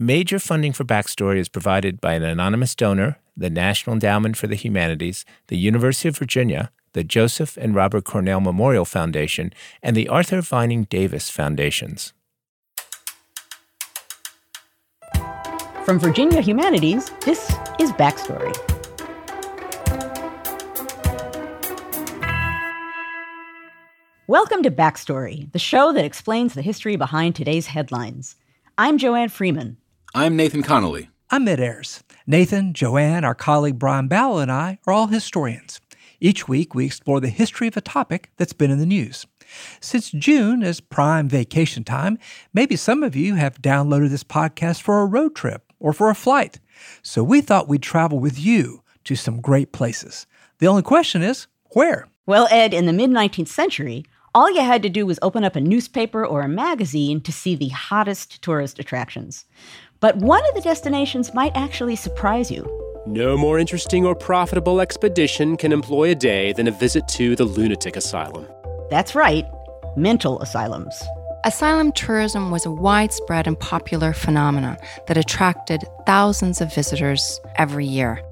Major 0.00 0.38
funding 0.38 0.72
for 0.72 0.84
Backstory 0.84 1.38
is 1.38 1.48
provided 1.48 2.00
by 2.00 2.14
an 2.14 2.22
anonymous 2.22 2.76
donor, 2.76 3.18
the 3.36 3.50
National 3.50 3.94
Endowment 3.94 4.36
for 4.36 4.46
the 4.46 4.54
Humanities, 4.54 5.24
the 5.48 5.58
University 5.58 6.08
of 6.08 6.16
Virginia, 6.16 6.70
the 6.92 7.02
Joseph 7.02 7.56
and 7.56 7.74
Robert 7.74 8.04
Cornell 8.04 8.40
Memorial 8.40 8.84
Foundation, 8.84 9.52
and 9.82 9.96
the 9.96 10.08
Arthur 10.08 10.40
Vining 10.40 10.84
Davis 10.84 11.30
Foundations. 11.30 12.12
From 15.84 15.98
Virginia 15.98 16.42
Humanities, 16.42 17.10
this 17.24 17.52
is 17.80 17.90
Backstory. 17.90 18.56
Welcome 24.28 24.62
to 24.62 24.70
Backstory, 24.70 25.50
the 25.50 25.58
show 25.58 25.92
that 25.92 26.04
explains 26.04 26.54
the 26.54 26.62
history 26.62 26.94
behind 26.94 27.34
today's 27.34 27.66
headlines. 27.66 28.36
I'm 28.80 28.96
Joanne 28.96 29.30
Freeman. 29.30 29.76
I'm 30.14 30.36
Nathan 30.36 30.62
Connolly. 30.62 31.10
I'm 31.28 31.46
Ed 31.46 31.60
Ayers. 31.60 32.02
Nathan, 32.26 32.72
Joanne, 32.72 33.24
our 33.24 33.34
colleague 33.34 33.78
Brian 33.78 34.08
Balogh, 34.08 34.40
and 34.40 34.50
I 34.50 34.78
are 34.86 34.92
all 34.94 35.08
historians. 35.08 35.82
Each 36.18 36.48
week, 36.48 36.74
we 36.74 36.86
explore 36.86 37.20
the 37.20 37.28
history 37.28 37.68
of 37.68 37.76
a 37.76 37.82
topic 37.82 38.30
that's 38.38 38.54
been 38.54 38.70
in 38.70 38.78
the 38.78 38.86
news. 38.86 39.26
Since 39.80 40.10
June 40.12 40.62
is 40.62 40.80
prime 40.80 41.28
vacation 41.28 41.84
time, 41.84 42.18
maybe 42.54 42.74
some 42.74 43.02
of 43.02 43.14
you 43.14 43.34
have 43.34 43.60
downloaded 43.60 44.08
this 44.08 44.24
podcast 44.24 44.80
for 44.80 45.02
a 45.02 45.06
road 45.06 45.34
trip 45.34 45.70
or 45.78 45.92
for 45.92 46.08
a 46.08 46.14
flight. 46.14 46.58
So 47.02 47.22
we 47.22 47.42
thought 47.42 47.68
we'd 47.68 47.82
travel 47.82 48.18
with 48.18 48.38
you 48.38 48.82
to 49.04 49.14
some 49.14 49.42
great 49.42 49.72
places. 49.72 50.26
The 50.58 50.68
only 50.68 50.82
question 50.82 51.20
is, 51.20 51.48
where? 51.72 52.08
Well, 52.24 52.48
Ed, 52.50 52.72
in 52.72 52.86
the 52.86 52.94
mid 52.94 53.10
19th 53.10 53.48
century, 53.48 54.06
all 54.34 54.50
you 54.50 54.60
had 54.60 54.82
to 54.82 54.88
do 54.88 55.06
was 55.06 55.18
open 55.22 55.42
up 55.42 55.56
a 55.56 55.60
newspaper 55.60 56.24
or 56.24 56.42
a 56.42 56.48
magazine 56.48 57.20
to 57.22 57.32
see 57.32 57.54
the 57.54 57.68
hottest 57.68 58.42
tourist 58.42 58.78
attractions. 58.78 59.46
But 60.00 60.16
one 60.18 60.46
of 60.48 60.54
the 60.54 60.60
destinations 60.60 61.34
might 61.34 61.56
actually 61.56 61.96
surprise 61.96 62.50
you. 62.50 62.64
No 63.06 63.36
more 63.36 63.58
interesting 63.58 64.06
or 64.06 64.14
profitable 64.14 64.80
expedition 64.80 65.56
can 65.56 65.72
employ 65.72 66.10
a 66.10 66.14
day 66.14 66.52
than 66.52 66.68
a 66.68 66.70
visit 66.70 67.08
to 67.08 67.34
the 67.34 67.44
lunatic 67.44 67.96
asylum. 67.96 68.46
That's 68.90 69.16
right, 69.16 69.44
mental 69.96 70.40
asylums. 70.40 71.02
Asylum 71.44 71.90
tourism 71.92 72.52
was 72.52 72.64
a 72.64 72.70
widespread 72.70 73.48
and 73.48 73.58
popular 73.58 74.12
phenomenon 74.12 74.76
that 75.08 75.16
attracted 75.16 75.84
thousands 76.06 76.60
of 76.60 76.72
visitors 76.72 77.40
every 77.56 77.86
year. 77.86 78.22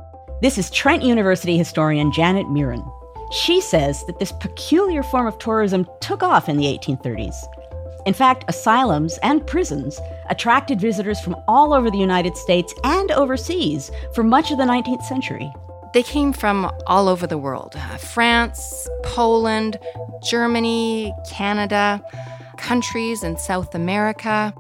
This 0.43 0.59
is 0.59 0.71
Trent 0.71 1.03
University 1.03 1.59
historian 1.59 2.13
Janet 2.13 2.49
Miron. 2.49 2.85
She 3.33 3.61
says 3.61 4.05
that 4.07 4.21
this 4.21 4.33
peculiar 4.33 5.03
form 5.03 5.27
of 5.27 5.39
tourism 5.39 5.89
took 6.01 6.23
off 6.23 6.49
in 6.49 6.59
the 6.59 6.67
1830s. 6.67 7.35
In 8.07 8.15
fact, 8.15 8.45
asylums 8.47 9.19
and 9.19 9.47
prisons 9.47 10.01
attracted 10.31 10.81
visitors 10.81 11.21
from 11.21 11.37
all 11.49 11.75
over 11.75 11.91
the 11.91 11.99
United 11.99 12.37
States 12.37 12.73
and 12.85 13.11
overseas 13.11 13.91
for 14.15 14.23
much 14.23 14.51
of 14.53 14.59
the 14.59 14.65
19th 14.65 15.03
century. 15.03 15.53
They 15.93 16.05
came 16.05 16.33
from 16.33 16.71
all 16.87 17.09
over 17.09 17.27
the 17.27 17.39
world 17.39 17.75
uh, 17.75 17.97
France, 17.97 18.89
Poland, 19.03 19.77
Germany, 20.23 21.13
Canada, 21.29 22.03
countries 22.57 23.25
in 23.25 23.37
South 23.37 23.75
America. 23.75 24.55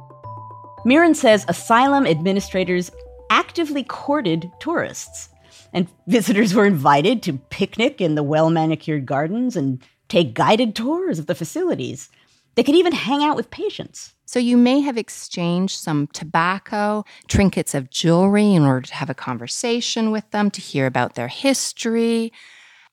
Miron 0.84 1.14
says 1.14 1.44
asylum 1.48 2.06
administrators 2.06 2.90
actively 3.30 3.84
courted 3.84 4.50
tourists 4.60 5.28
and 5.72 5.88
visitors 6.06 6.54
were 6.54 6.66
invited 6.66 7.22
to 7.22 7.34
picnic 7.50 8.00
in 8.00 8.14
the 8.14 8.22
well 8.22 8.50
manicured 8.50 9.06
gardens 9.06 9.56
and 9.56 9.82
take 10.08 10.34
guided 10.34 10.74
tours 10.74 11.18
of 11.18 11.26
the 11.26 11.34
facilities. 11.34 12.08
They 12.56 12.64
could 12.64 12.74
even 12.74 12.92
hang 12.92 13.22
out 13.22 13.36
with 13.36 13.50
patients. 13.50 14.14
So 14.24 14.38
you 14.38 14.56
may 14.56 14.80
have 14.80 14.96
exchanged 14.96 15.78
some 15.78 16.08
tobacco, 16.08 17.04
trinkets 17.28 17.74
of 17.74 17.90
jewelry 17.90 18.54
in 18.54 18.62
order 18.62 18.86
to 18.86 18.94
have 18.94 19.10
a 19.10 19.14
conversation 19.14 20.10
with 20.10 20.28
them, 20.30 20.50
to 20.50 20.60
hear 20.62 20.86
about 20.86 21.14
their 21.14 21.28
history. 21.28 22.32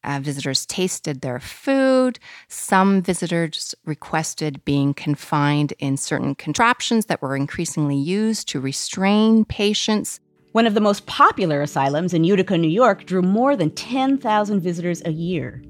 Uh, 0.03 0.19
visitors 0.21 0.65
tasted 0.65 1.21
their 1.21 1.39
food. 1.39 2.19
Some 2.49 3.01
visitors 3.01 3.73
requested 3.85 4.65
being 4.65 4.93
confined 4.93 5.71
in 5.79 5.95
certain 5.95 6.35
contraptions 6.35 7.05
that 7.05 7.21
were 7.21 7.37
increasingly 7.37 7.95
used 7.95 8.49
to 8.49 8.59
restrain 8.59 9.45
patients. 9.45 10.19
One 10.51 10.67
of 10.67 10.73
the 10.73 10.81
most 10.81 11.05
popular 11.05 11.61
asylums 11.61 12.13
in 12.13 12.25
Utica, 12.25 12.57
New 12.57 12.67
York, 12.67 13.05
drew 13.05 13.21
more 13.21 13.55
than 13.55 13.71
10,000 13.71 14.59
visitors 14.59 15.01
a 15.05 15.11
year. 15.11 15.63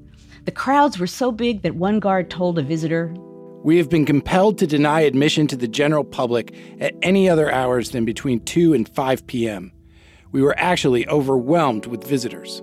The 0.46 0.50
crowds 0.50 0.98
were 0.98 1.06
so 1.06 1.30
big 1.30 1.62
that 1.62 1.76
one 1.76 2.00
guard 2.00 2.28
told 2.28 2.58
a 2.58 2.62
visitor, 2.62 3.14
We 3.64 3.78
have 3.78 3.88
been 3.88 4.04
compelled 4.04 4.58
to 4.58 4.66
deny 4.66 5.00
admission 5.00 5.46
to 5.46 5.56
the 5.56 5.66
general 5.66 6.04
public 6.04 6.54
at 6.80 6.94
any 7.00 7.30
other 7.30 7.50
hours 7.50 7.92
than 7.92 8.04
between 8.04 8.44
2 8.44 8.74
and 8.74 8.86
5 8.86 9.26
p.m. 9.26 9.72
We 10.32 10.42
were 10.42 10.54
actually 10.58 11.08
overwhelmed 11.08 11.86
with 11.86 12.04
visitors. 12.04 12.60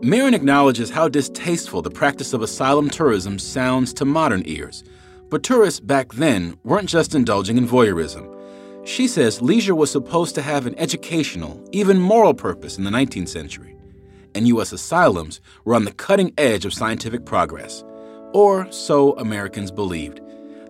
Miron 0.00 0.32
acknowledges 0.32 0.88
how 0.88 1.08
distasteful 1.08 1.82
the 1.82 1.90
practice 1.90 2.32
of 2.32 2.40
asylum 2.40 2.88
tourism 2.88 3.38
sounds 3.38 3.92
to 3.92 4.06
modern 4.06 4.44
ears. 4.46 4.82
But 5.28 5.42
tourists 5.42 5.78
back 5.78 6.14
then 6.14 6.56
weren't 6.64 6.88
just 6.88 7.14
indulging 7.14 7.58
in 7.58 7.68
voyeurism. 7.68 8.34
She 8.86 9.08
says 9.08 9.42
leisure 9.42 9.74
was 9.74 9.90
supposed 9.90 10.34
to 10.36 10.42
have 10.42 10.66
an 10.66 10.78
educational, 10.78 11.62
even 11.70 12.00
moral 12.00 12.32
purpose 12.32 12.78
in 12.78 12.84
the 12.84 12.90
19th 12.90 13.28
century, 13.28 13.76
and 14.34 14.48
U.S. 14.48 14.72
asylums 14.72 15.42
were 15.66 15.74
on 15.74 15.84
the 15.84 15.92
cutting 15.92 16.32
edge 16.38 16.64
of 16.64 16.72
scientific 16.72 17.26
progress. 17.26 17.84
Or 18.32 18.70
so 18.70 19.12
Americans 19.18 19.70
believed. 19.70 20.20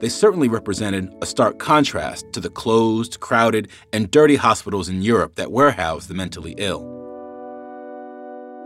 They 0.00 0.08
certainly 0.08 0.48
represented 0.48 1.12
a 1.20 1.26
stark 1.26 1.58
contrast 1.58 2.32
to 2.32 2.40
the 2.40 2.50
closed, 2.50 3.20
crowded, 3.20 3.68
and 3.92 4.10
dirty 4.10 4.36
hospitals 4.36 4.88
in 4.88 5.02
Europe 5.02 5.34
that 5.36 5.50
warehoused 5.50 6.08
the 6.08 6.14
mentally 6.14 6.54
ill. 6.58 6.84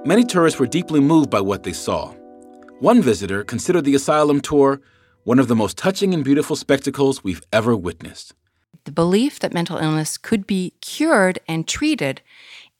Many 0.04 0.24
tourists 0.24 0.58
were 0.60 0.66
deeply 0.66 1.00
moved 1.00 1.30
by 1.30 1.40
what 1.40 1.62
they 1.62 1.72
saw. 1.72 2.12
One 2.80 3.00
visitor 3.00 3.44
considered 3.44 3.84
the 3.84 3.94
asylum 3.94 4.40
tour 4.40 4.80
one 5.24 5.38
of 5.38 5.46
the 5.46 5.54
most 5.54 5.78
touching 5.78 6.14
and 6.14 6.24
beautiful 6.24 6.56
spectacles 6.56 7.22
we've 7.22 7.42
ever 7.52 7.76
witnessed 7.76 8.34
the 8.84 8.92
belief 8.92 9.38
that 9.40 9.52
mental 9.52 9.78
illness 9.78 10.18
could 10.18 10.46
be 10.46 10.72
cured 10.80 11.38
and 11.46 11.68
treated 11.68 12.20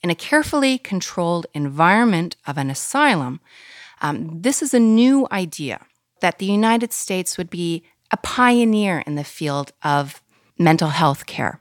in 0.03 0.11
a 0.11 0.15
carefully 0.15 0.79
controlled 0.79 1.47
environment 1.55 2.37
of 2.47 2.59
an 2.59 2.71
asylum, 2.71 3.41
um, 4.00 4.41
this 4.43 4.62
is 4.62 4.75
a 4.75 4.81
new 4.81 5.29
idea 5.31 5.81
that 6.22 6.38
the 6.38 6.47
United 6.47 6.93
States 6.93 7.37
would 7.37 7.50
be 7.50 7.83
a 8.10 8.16
pioneer 8.16 9.03
in 9.06 9.16
the 9.16 9.25
field 9.25 9.72
of 9.83 10.22
mental 10.59 10.88
health 10.88 11.27
care. 11.27 11.60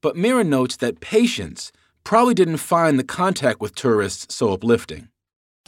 But 0.00 0.16
Miron 0.16 0.48
notes 0.48 0.76
that 0.76 1.00
patients 1.00 1.72
probably 2.04 2.34
didn't 2.34 2.56
find 2.56 2.98
the 2.98 3.04
contact 3.04 3.60
with 3.60 3.74
tourists 3.74 4.34
so 4.34 4.52
uplifting. 4.52 5.08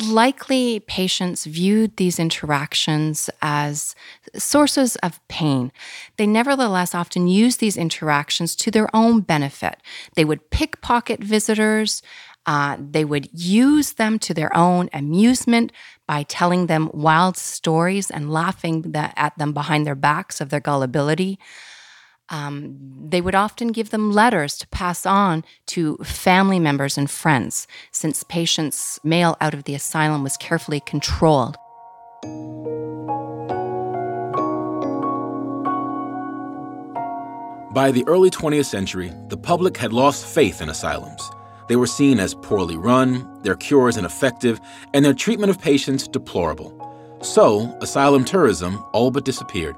Likely, 0.01 0.81
patients 0.81 1.45
viewed 1.45 1.97
these 1.97 2.19
interactions 2.19 3.29
as 3.43 3.95
sources 4.35 4.97
of 4.97 5.21
pain. 5.29 5.71
They 6.17 6.27
nevertheless 6.27 6.95
often 6.95 7.29
used 7.29 7.61
these 7.61 7.77
interactions 7.77 8.57
to 8.57 8.71
their 8.71 8.89
own 8.97 9.21
benefit. 9.21 9.77
They 10.17 10.25
would 10.25 10.51
pickpocket 10.51 11.23
visitors, 11.23 12.03
uh, 12.47 12.77
they 12.79 13.05
would 13.05 13.29
use 13.33 13.95
them 13.95 14.19
to 14.19 14.35
their 14.35 14.55
own 14.57 14.89
amusement 14.93 15.73
by 16.07 16.25
telling 16.25 16.67
them 16.67 16.91
wild 16.93 17.37
stories 17.37 18.11
and 18.11 18.33
laughing 18.33 18.93
at 18.95 19.37
them 19.39 19.53
behind 19.53 19.87
their 19.87 19.95
backs 19.95 20.41
of 20.41 20.51
their 20.51 20.61
gullibility. 20.61 21.39
Um, 22.29 22.79
they 23.09 23.21
would 23.21 23.35
often 23.35 23.69
give 23.69 23.91
them 23.91 24.11
letters 24.11 24.57
to 24.59 24.69
pass 24.69 25.05
on 25.05 25.45
to 25.67 25.97
family 25.99 26.59
members 26.59 26.97
and 26.97 27.11
friends, 27.11 27.67
since 27.91 28.23
patients' 28.25 28.99
mail 29.05 29.37
out 29.41 29.55
of 29.55 29.65
the 29.65 29.75
asylum 29.75 30.23
was 30.23 30.37
carefully 30.37 30.81
controlled. 30.81 31.57
By 37.73 37.91
the 37.91 38.05
early 38.07 38.31
20th 38.31 38.67
century, 38.67 39.13
the 39.29 39.37
public 39.37 39.77
had 39.77 39.93
lost 39.93 40.27
faith 40.27 40.61
in 40.61 40.69
asylums. 40.69 41.31
They 41.69 41.77
were 41.77 41.87
seen 41.87 42.21
as 42.21 42.35
poorly 42.35 42.77
run, 42.77 43.41
their 43.43 43.55
cures 43.55 43.97
ineffective, 43.97 44.61
and 44.93 45.05
their 45.05 45.15
treatment 45.15 45.51
of 45.51 45.61
patients 45.61 46.09
deplorable. 46.09 46.79
So, 47.23 47.77
asylum 47.81 48.25
tourism 48.25 48.85
all 48.93 49.11
but 49.11 49.25
disappeared. 49.25 49.77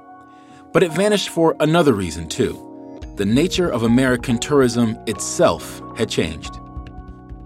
But 0.72 0.82
it 0.82 0.92
vanished 0.92 1.28
for 1.28 1.54
another 1.60 1.92
reason, 1.92 2.28
too. 2.28 3.00
The 3.16 3.26
nature 3.26 3.68
of 3.68 3.82
American 3.82 4.38
tourism 4.38 4.98
itself 5.06 5.80
had 5.96 6.08
changed. 6.08 6.58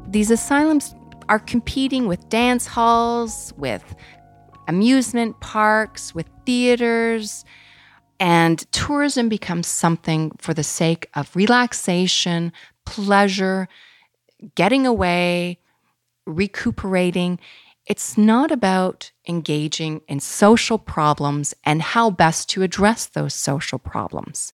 These 0.06 0.30
asylums 0.30 0.94
are 1.28 1.38
competing 1.38 2.06
with 2.06 2.28
dance 2.28 2.66
halls, 2.66 3.52
with 3.58 3.94
amusement 4.66 5.38
parks, 5.40 6.14
with 6.14 6.26
theaters, 6.46 7.44
and 8.20 8.70
tourism 8.72 9.28
becomes 9.28 9.66
something 9.66 10.32
for 10.38 10.54
the 10.54 10.64
sake 10.64 11.08
of 11.14 11.34
relaxation, 11.36 12.52
pleasure, 12.84 13.68
getting 14.54 14.86
away, 14.86 15.58
recuperating. 16.26 17.38
It's 17.86 18.18
not 18.18 18.50
about 18.50 19.10
engaging 19.26 20.02
in 20.08 20.20
social 20.20 20.78
problems 20.78 21.54
and 21.64 21.80
how 21.80 22.10
best 22.10 22.48
to 22.50 22.62
address 22.62 23.06
those 23.06 23.34
social 23.34 23.78
problems. 23.78 24.52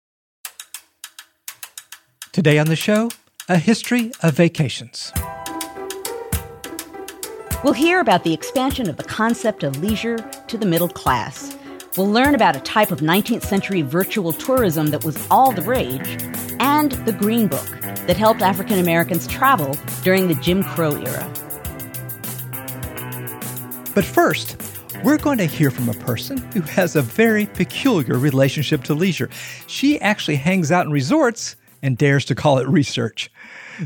Today 2.31 2.57
on 2.59 2.67
the 2.67 2.75
show, 2.75 3.09
a 3.47 3.57
history 3.57 4.11
of 4.21 4.35
vacations. 4.35 5.11
We'll 7.63 7.73
hear 7.73 7.99
about 7.99 8.23
the 8.23 8.33
expansion 8.33 8.89
of 8.89 8.95
the 8.97 9.03
concept 9.03 9.63
of 9.63 9.81
leisure 9.83 10.17
to 10.47 10.57
the 10.57 10.65
middle 10.65 10.87
class. 10.87 11.57
We'll 11.97 12.11
learn 12.11 12.35
about 12.35 12.55
a 12.55 12.59
type 12.59 12.91
of 12.91 12.99
19th 12.99 13.43
century 13.43 13.81
virtual 13.81 14.31
tourism 14.31 14.87
that 14.87 15.03
was 15.03 15.17
all 15.31 15.51
the 15.51 15.63
rage, 15.63 16.21
and 16.59 16.91
the 16.91 17.11
Green 17.11 17.47
Book 17.47 17.65
that 18.05 18.15
helped 18.15 18.43
African 18.43 18.77
Americans 18.77 19.25
travel 19.25 19.75
during 20.03 20.27
the 20.27 20.35
Jim 20.35 20.63
Crow 20.63 20.91
era. 20.91 21.27
But 23.95 24.05
first, 24.05 24.55
we're 25.03 25.17
going 25.17 25.39
to 25.39 25.45
hear 25.45 25.71
from 25.71 25.89
a 25.89 25.95
person 25.95 26.37
who 26.51 26.61
has 26.61 26.95
a 26.95 27.01
very 27.01 27.47
peculiar 27.47 28.19
relationship 28.19 28.83
to 28.83 28.93
leisure. 28.93 29.29
She 29.65 29.99
actually 29.99 30.37
hangs 30.37 30.71
out 30.71 30.85
in 30.85 30.91
resorts 30.91 31.55
and 31.81 31.97
dares 31.97 32.23
to 32.25 32.35
call 32.35 32.59
it 32.59 32.67
research. 32.67 33.31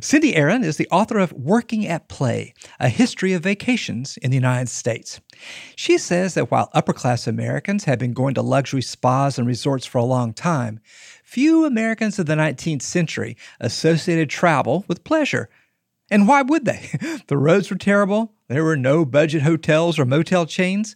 Cindy 0.01 0.35
Aron 0.35 0.63
is 0.63 0.77
the 0.77 0.87
author 0.89 1.19
of 1.19 1.31
Working 1.33 1.85
at 1.85 2.07
Play 2.07 2.55
A 2.79 2.89
History 2.89 3.33
of 3.33 3.43
Vacations 3.43 4.17
in 4.17 4.31
the 4.31 4.37
United 4.37 4.69
States. 4.69 5.21
She 5.75 5.99
says 5.99 6.33
that 6.33 6.49
while 6.49 6.71
upper 6.73 6.93
class 6.93 7.27
Americans 7.27 7.83
have 7.83 7.99
been 7.99 8.13
going 8.13 8.33
to 8.33 8.41
luxury 8.41 8.81
spas 8.81 9.37
and 9.37 9.45
resorts 9.45 9.85
for 9.85 9.99
a 9.99 10.03
long 10.03 10.33
time, 10.33 10.79
few 11.23 11.65
Americans 11.65 12.17
of 12.17 12.25
the 12.25 12.33
19th 12.33 12.81
century 12.81 13.37
associated 13.59 14.31
travel 14.31 14.83
with 14.87 15.03
pleasure. 15.03 15.47
And 16.09 16.27
why 16.27 16.41
would 16.41 16.65
they? 16.65 16.89
the 17.27 17.37
roads 17.37 17.69
were 17.69 17.77
terrible, 17.77 18.33
there 18.47 18.63
were 18.63 18.77
no 18.77 19.05
budget 19.05 19.43
hotels 19.43 19.99
or 19.99 20.05
motel 20.05 20.47
chains. 20.47 20.95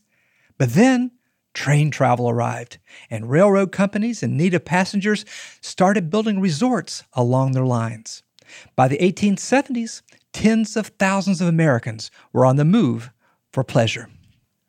But 0.58 0.74
then 0.74 1.12
train 1.54 1.92
travel 1.92 2.30
arrived, 2.30 2.80
and 3.12 3.30
railroad 3.30 3.72
companies 3.72 4.24
in 4.24 4.38
need 4.38 4.56
of 4.56 4.66
passengers 4.66 5.24
started 5.62 6.10
building 6.10 6.40
resorts 6.40 7.04
along 7.14 7.52
their 7.52 7.66
lines. 7.66 8.24
By 8.76 8.88
the 8.88 8.98
1870s, 8.98 10.02
tens 10.34 10.76
of 10.78 10.88
thousands 11.00 11.42
of 11.42 11.48
Americans 11.48 12.12
were 12.34 12.46
on 12.46 12.56
the 12.56 12.66
move 12.66 13.12
for 13.52 13.64
pleasure. 13.64 14.10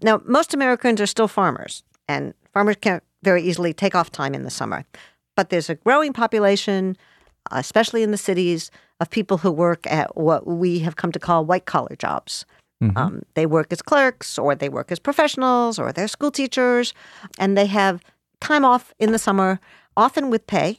Now, 0.03 0.21
most 0.25 0.55
Americans 0.55 1.01
are 1.01 1.07
still 1.07 1.29
farmers, 1.29 1.83
and 2.09 2.35
farmers 2.53 2.77
can't 2.81 3.03
very 3.23 3.43
easily 3.43 3.73
take 3.73 3.95
off 3.95 4.11
time 4.11 4.35
in 4.35 4.45
the 4.45 4.51
summer. 4.51 4.85
But 5.37 5.51
there's 5.51 5.69
a 5.69 5.75
growing 5.75 6.13
population, 6.13 6.97
especially 7.51 8.03
in 8.03 8.11
the 8.11 8.19
cities, 8.19 8.71
of 9.01 9.11
people 9.11 9.39
who 9.39 9.51
work 9.51 9.87
at 9.87 10.17
what 10.17 10.47
we 10.47 10.81
have 10.81 10.97
come 10.97 11.13
to 11.13 11.19
call 11.19 11.45
white 11.45 11.67
collar 11.67 11.97
jobs. 11.97 12.45
Mm-hmm. 12.83 12.97
Um, 12.97 13.23
they 13.35 13.47
work 13.47 13.73
as 13.73 13.83
clerks, 13.83 14.39
or 14.39 14.55
they 14.55 14.69
work 14.69 14.93
as 14.93 14.99
professionals, 14.99 15.79
or 15.79 15.93
they're 15.93 16.09
school 16.09 16.31
teachers, 16.31 16.95
and 17.39 17.57
they 17.57 17.67
have 17.67 18.03
time 18.41 18.65
off 18.65 18.95
in 18.99 19.13
the 19.13 19.19
summer, 19.19 19.61
often 19.97 20.31
with 20.31 20.47
pay. 20.47 20.79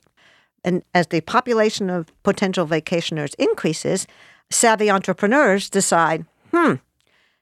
And 0.64 0.84
as 0.94 1.08
the 1.08 1.22
population 1.22 1.90
of 1.90 2.12
potential 2.24 2.68
vacationers 2.68 3.34
increases, 3.36 4.08
savvy 4.50 4.90
entrepreneurs 4.90 5.70
decide, 5.70 6.26
hmm, 6.54 6.76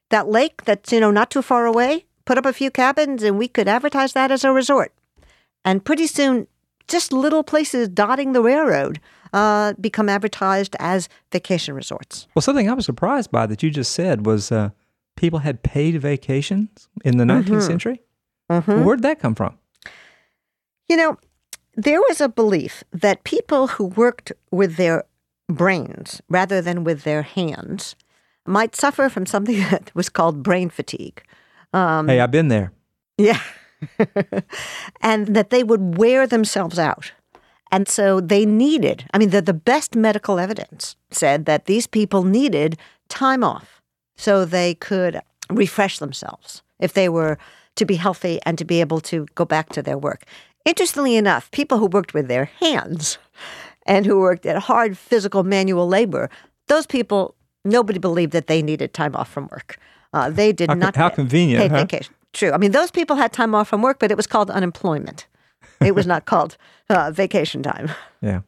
that 0.09 0.27
lake 0.27 0.63
that's 0.65 0.91
you 0.91 0.99
know 0.99 1.11
not 1.11 1.31
too 1.31 1.41
far 1.41 1.65
away, 1.65 2.05
put 2.25 2.37
up 2.37 2.45
a 2.45 2.53
few 2.53 2.71
cabins, 2.71 3.23
and 3.23 3.37
we 3.37 3.47
could 3.47 3.67
advertise 3.67 4.13
that 4.13 4.31
as 4.31 4.43
a 4.43 4.51
resort. 4.51 4.93
And 5.65 5.83
pretty 5.83 6.07
soon, 6.07 6.47
just 6.87 7.11
little 7.11 7.43
places 7.43 7.89
dotting 7.89 8.31
the 8.33 8.41
railroad 8.41 8.99
uh, 9.33 9.73
become 9.73 10.07
advertised 10.09 10.75
as 10.79 11.09
vacation 11.31 11.75
resorts. 11.75 12.27
Well, 12.33 12.41
something 12.41 12.69
I 12.69 12.73
was 12.73 12.85
surprised 12.85 13.31
by 13.31 13.45
that 13.47 13.61
you 13.61 13.69
just 13.69 13.91
said 13.91 14.25
was 14.25 14.51
uh, 14.51 14.69
people 15.15 15.39
had 15.39 15.63
paid 15.63 15.99
vacations 16.01 16.87
in 17.03 17.17
the 17.17 17.25
19th 17.25 17.43
mm-hmm. 17.43 17.59
century. 17.59 18.01
Mm-hmm. 18.49 18.83
Where'd 18.83 19.01
that 19.01 19.19
come 19.19 19.35
from? 19.35 19.57
You 20.87 20.95
know, 20.95 21.17
there 21.77 22.01
was 22.01 22.19
a 22.19 22.27
belief 22.27 22.83
that 22.91 23.23
people 23.23 23.67
who 23.67 23.85
worked 23.85 24.33
with 24.51 24.75
their 24.75 25.03
brains 25.47 26.21
rather 26.27 26.61
than 26.61 26.83
with 26.83 27.03
their 27.03 27.21
hands 27.21 27.95
might 28.45 28.75
suffer 28.75 29.07
from 29.07 29.25
something 29.25 29.59
that 29.71 29.91
was 29.93 30.09
called 30.09 30.43
brain 30.43 30.69
fatigue. 30.69 31.21
Um, 31.73 32.07
hey, 32.07 32.19
I've 32.19 32.31
been 32.31 32.47
there. 32.47 32.71
Yeah. 33.17 33.39
and 35.01 35.27
that 35.27 35.51
they 35.51 35.63
would 35.63 35.97
wear 35.97 36.25
themselves 36.25 36.79
out. 36.79 37.11
And 37.71 37.87
so 37.87 38.21
they 38.21 38.45
needed, 38.45 39.05
I 39.13 39.17
mean, 39.17 39.29
the, 39.29 39.41
the 39.41 39.53
best 39.53 39.95
medical 39.95 40.39
evidence 40.39 40.95
said 41.11 41.45
that 41.45 41.65
these 41.65 41.85
people 41.85 42.23
needed 42.23 42.77
time 43.09 43.43
off 43.43 43.81
so 44.15 44.45
they 44.45 44.75
could 44.75 45.19
refresh 45.49 45.99
themselves 45.99 46.63
if 46.79 46.93
they 46.93 47.09
were 47.09 47.37
to 47.75 47.85
be 47.85 47.95
healthy 47.95 48.39
and 48.45 48.57
to 48.57 48.65
be 48.65 48.79
able 48.79 49.01
to 49.01 49.27
go 49.35 49.45
back 49.45 49.69
to 49.69 49.83
their 49.83 49.97
work. 49.97 50.23
Interestingly 50.67 51.15
enough, 51.15 51.49
people 51.51 51.77
who 51.77 51.85
worked 51.85 52.13
with 52.13 52.27
their 52.27 52.45
hands 52.59 53.17
and 53.85 54.05
who 54.05 54.19
worked 54.19 54.45
at 54.45 54.57
hard 54.57 54.97
physical 54.97 55.45
manual 55.45 55.87
labor, 55.87 56.29
those 56.67 56.85
people, 56.85 57.35
nobody 57.63 57.99
believed 57.99 58.33
that 58.33 58.47
they 58.47 58.61
needed 58.61 58.93
time 58.93 59.15
off 59.15 59.29
from 59.29 59.47
work. 59.47 59.79
Uh, 60.11 60.29
they 60.29 60.51
did 60.51 60.69
how, 60.69 60.75
not. 60.75 60.95
How 60.97 61.07
convenient, 61.07 61.71
huh? 61.71 61.77
vacation. 61.77 62.13
True. 62.33 62.51
I 62.51 62.57
mean, 62.57 62.71
those 62.71 62.91
people 62.91 63.15
had 63.15 63.31
time 63.31 63.55
off 63.55 63.69
from 63.69 63.81
work, 63.81 63.97
but 63.97 64.11
it 64.11 64.17
was 64.17 64.27
called 64.27 64.51
unemployment. 64.51 65.25
It 65.79 65.95
was 65.95 66.05
not 66.05 66.25
called 66.25 66.57
uh, 66.89 67.11
vacation 67.11 67.63
time. 67.63 67.89
Yeah. 68.21 68.41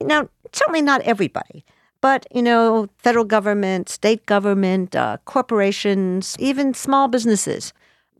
Now, 0.00 0.28
certainly 0.52 0.82
not 0.82 1.00
everybody, 1.02 1.64
but 2.00 2.28
you 2.32 2.42
know, 2.42 2.88
federal 2.98 3.24
government, 3.24 3.88
state 3.88 4.24
government, 4.26 4.94
uh, 4.94 5.18
corporations, 5.24 6.36
even 6.38 6.74
small 6.74 7.08
businesses 7.08 7.72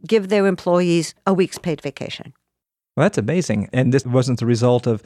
give 0.04 0.30
their 0.30 0.48
employees 0.48 1.14
a 1.28 1.32
week's 1.32 1.58
paid 1.58 1.80
vacation. 1.80 2.32
Well, 3.00 3.06
that's 3.06 3.16
amazing. 3.16 3.70
And 3.72 3.94
this 3.94 4.04
wasn't 4.04 4.40
the 4.40 4.44
result 4.44 4.86
of 4.86 5.02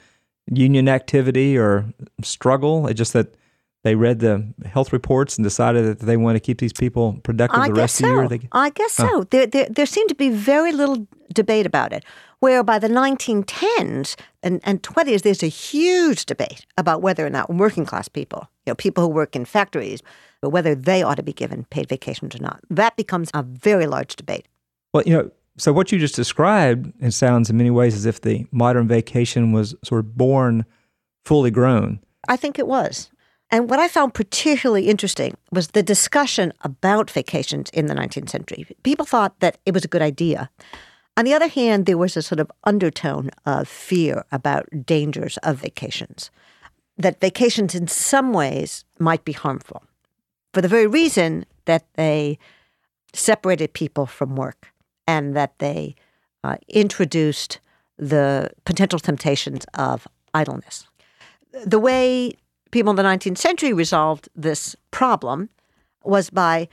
union 0.50 0.88
activity 0.88 1.56
or 1.56 1.86
struggle. 2.24 2.88
It's 2.88 2.98
just 2.98 3.12
that 3.12 3.36
they 3.84 3.94
read 3.94 4.18
the 4.18 4.52
health 4.64 4.92
reports 4.92 5.38
and 5.38 5.44
decided 5.44 5.84
that 5.84 6.04
they 6.04 6.16
want 6.16 6.34
to 6.34 6.40
keep 6.40 6.58
these 6.58 6.72
people 6.72 7.20
productive 7.22 7.60
I 7.60 7.68
the 7.68 7.74
rest 7.74 7.94
so. 7.94 8.06
of 8.06 8.30
the 8.30 8.34
year. 8.34 8.40
They... 8.40 8.48
I 8.50 8.70
guess 8.70 8.96
huh. 8.96 9.08
so. 9.08 9.24
There, 9.30 9.46
there, 9.46 9.68
there 9.70 9.86
seemed 9.86 10.08
to 10.08 10.16
be 10.16 10.28
very 10.28 10.72
little 10.72 11.06
debate 11.32 11.66
about 11.66 11.92
it. 11.92 12.04
Where 12.40 12.64
by 12.64 12.80
the 12.80 12.88
1910s 12.88 14.16
and, 14.42 14.60
and 14.64 14.82
20s, 14.82 15.22
there's 15.22 15.44
a 15.44 15.46
huge 15.46 16.26
debate 16.26 16.66
about 16.76 17.00
whether 17.00 17.24
or 17.24 17.30
not 17.30 17.48
working 17.48 17.86
class 17.86 18.08
people, 18.08 18.48
you 18.66 18.72
know, 18.72 18.74
people 18.74 19.04
who 19.04 19.08
work 19.08 19.36
in 19.36 19.44
factories, 19.44 20.02
whether 20.40 20.74
they 20.74 21.04
ought 21.04 21.14
to 21.14 21.22
be 21.22 21.32
given 21.32 21.62
paid 21.70 21.88
vacations 21.88 22.34
or 22.34 22.40
not. 22.40 22.58
That 22.70 22.96
becomes 22.96 23.30
a 23.34 23.44
very 23.44 23.86
large 23.86 24.16
debate. 24.16 24.48
Well, 24.92 25.04
you 25.06 25.12
know, 25.12 25.30
so 25.56 25.72
what 25.72 25.92
you 25.92 25.98
just 25.98 26.16
described, 26.16 26.92
it 27.00 27.12
sounds 27.12 27.48
in 27.48 27.56
many 27.56 27.70
ways 27.70 27.94
as 27.94 28.06
if 28.06 28.20
the 28.20 28.46
modern 28.50 28.88
vacation 28.88 29.52
was 29.52 29.74
sort 29.84 30.00
of 30.00 30.16
born 30.16 30.64
fully 31.24 31.50
grown. 31.50 32.00
I 32.28 32.36
think 32.36 32.58
it 32.58 32.66
was. 32.66 33.10
And 33.50 33.70
what 33.70 33.78
I 33.78 33.86
found 33.86 34.14
particularly 34.14 34.88
interesting 34.88 35.36
was 35.52 35.68
the 35.68 35.82
discussion 35.82 36.52
about 36.62 37.10
vacations 37.10 37.70
in 37.70 37.86
the 37.86 37.94
19th 37.94 38.30
century. 38.30 38.66
People 38.82 39.06
thought 39.06 39.38
that 39.40 39.58
it 39.64 39.72
was 39.72 39.84
a 39.84 39.88
good 39.88 40.02
idea. 40.02 40.50
On 41.16 41.24
the 41.24 41.34
other 41.34 41.46
hand, 41.46 41.86
there 41.86 41.98
was 41.98 42.16
a 42.16 42.22
sort 42.22 42.40
of 42.40 42.50
undertone 42.64 43.30
of 43.46 43.68
fear 43.68 44.24
about 44.32 44.66
dangers 44.84 45.36
of 45.38 45.58
vacations, 45.58 46.32
that 46.98 47.20
vacations 47.20 47.74
in 47.76 47.86
some 47.86 48.32
ways 48.32 48.84
might 48.98 49.24
be 49.24 49.32
harmful 49.32 49.84
for 50.52 50.60
the 50.60 50.68
very 50.68 50.86
reason 50.86 51.44
that 51.66 51.86
they 51.94 52.38
separated 53.12 53.72
people 53.72 54.06
from 54.06 54.34
work 54.34 54.73
and 55.06 55.36
that 55.36 55.58
they 55.58 55.94
uh, 56.42 56.56
introduced 56.68 57.60
the 57.98 58.50
potential 58.64 58.98
temptations 58.98 59.64
of 59.74 60.06
idleness. 60.32 60.86
The 61.64 61.78
way 61.78 62.32
people 62.70 62.90
in 62.90 62.96
the 62.96 63.02
19th 63.02 63.38
century 63.38 63.72
resolved 63.72 64.28
this 64.34 64.74
problem 64.90 65.48
was 66.02 66.28
by 66.30 66.68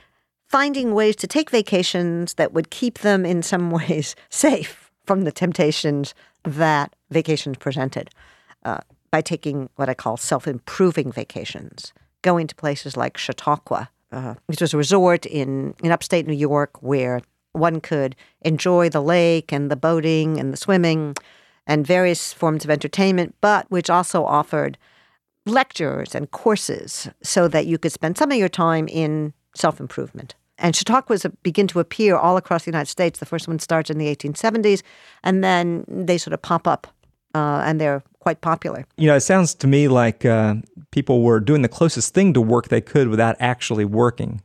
finding 0.48 0.94
ways 0.94 1.16
to 1.16 1.26
take 1.26 1.50
vacations 1.50 2.34
that 2.34 2.52
would 2.52 2.70
keep 2.70 2.98
them 2.98 3.24
in 3.24 3.42
some 3.42 3.70
ways 3.78 4.14
safe 4.28 4.90
from 5.06 5.22
the 5.22 5.32
temptations 5.32 6.14
that 6.44 6.94
vacations 7.10 7.56
presented 7.56 8.10
uh, 8.64 8.78
by 9.10 9.20
taking 9.20 9.68
what 9.76 9.88
I 9.88 9.94
call 9.94 10.16
self 10.16 10.46
improving 10.46 11.12
vacations, 11.12 11.92
going 12.22 12.46
to 12.48 12.54
places 12.54 12.96
like 12.96 13.16
Chautauqua, 13.16 13.90
uh, 14.10 14.34
which 14.46 14.60
was 14.60 14.74
a 14.74 14.76
resort 14.76 15.26
in, 15.26 15.74
in 15.82 15.92
upstate 15.92 16.26
New 16.26 16.34
York 16.34 16.82
where 16.82 17.20
one 17.52 17.80
could 17.80 18.16
enjoy 18.42 18.88
the 18.88 19.02
lake 19.02 19.52
and 19.52 19.70
the 19.70 19.76
boating 19.76 20.38
and 20.38 20.52
the 20.52 20.56
swimming 20.56 21.14
and 21.66 21.86
various 21.86 22.32
forms 22.32 22.64
of 22.64 22.70
entertainment, 22.70 23.34
but 23.40 23.70
which 23.70 23.90
also 23.90 24.24
offered 24.24 24.78
lectures 25.46 26.14
and 26.14 26.30
courses 26.30 27.08
so 27.22 27.48
that 27.48 27.66
you 27.66 27.78
could 27.78 27.92
spend 27.92 28.18
some 28.18 28.30
of 28.32 28.38
your 28.38 28.48
time 28.48 28.88
in 28.88 29.32
self 29.54 29.80
improvement. 29.80 30.34
And 30.58 30.76
Chautauquas 30.76 31.26
begin 31.42 31.66
to 31.68 31.80
appear 31.80 32.16
all 32.16 32.36
across 32.36 32.64
the 32.64 32.70
United 32.70 32.90
States. 32.90 33.18
The 33.18 33.26
first 33.26 33.48
one 33.48 33.58
starts 33.58 33.90
in 33.90 33.98
the 33.98 34.14
1870s, 34.14 34.82
and 35.24 35.42
then 35.42 35.84
they 35.88 36.18
sort 36.18 36.34
of 36.34 36.42
pop 36.42 36.68
up, 36.68 36.86
uh, 37.34 37.62
and 37.64 37.80
they're 37.80 38.02
quite 38.20 38.42
popular. 38.42 38.86
You 38.96 39.08
know, 39.08 39.16
it 39.16 39.22
sounds 39.22 39.54
to 39.56 39.66
me 39.66 39.88
like 39.88 40.24
uh, 40.24 40.56
people 40.92 41.22
were 41.22 41.40
doing 41.40 41.62
the 41.62 41.68
closest 41.68 42.14
thing 42.14 42.32
to 42.34 42.40
work 42.40 42.68
they 42.68 42.80
could 42.80 43.08
without 43.08 43.34
actually 43.40 43.84
working. 43.84 44.40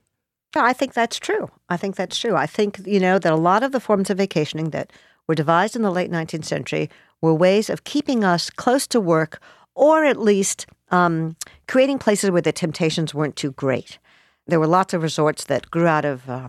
I 0.56 0.74
think 0.74 0.94
that's 0.94 1.20
true. 1.20 1.50
I 1.70 1.78
think 1.78 1.96
that's 1.96 2.18
true. 2.18 2.36
I 2.36 2.46
think, 2.46 2.80
you 2.86 3.00
know, 3.00 3.20
that 3.20 3.34
a 3.34 3.38
lot 3.38 3.64
of 3.64 3.72
the 3.72 3.80
forms 3.80 4.10
of 4.10 4.18
vacationing 4.18 4.70
that 4.72 4.92
were 5.28 5.36
devised 5.36 5.76
in 5.76 5.82
the 5.82 5.92
late 5.92 6.10
19th 6.10 6.46
century 6.46 6.90
were 7.22 7.34
ways 7.34 7.70
of 7.70 7.84
keeping 7.84 8.24
us 8.24 8.50
close 8.50 8.88
to 8.88 9.00
work 9.00 9.42
or 9.76 10.06
at 10.06 10.20
least 10.20 10.66
um, 10.90 11.36
creating 11.68 12.00
places 12.00 12.32
where 12.32 12.42
the 12.42 12.52
temptations 12.52 13.14
weren't 13.14 13.36
too 13.36 13.52
great. 13.52 14.00
There 14.48 14.60
were 14.60 14.68
lots 14.68 14.94
of 14.94 15.04
resorts 15.04 15.46
that 15.46 15.70
grew 15.70 15.86
out 15.86 16.06
of 16.06 16.30
uh, 16.30 16.48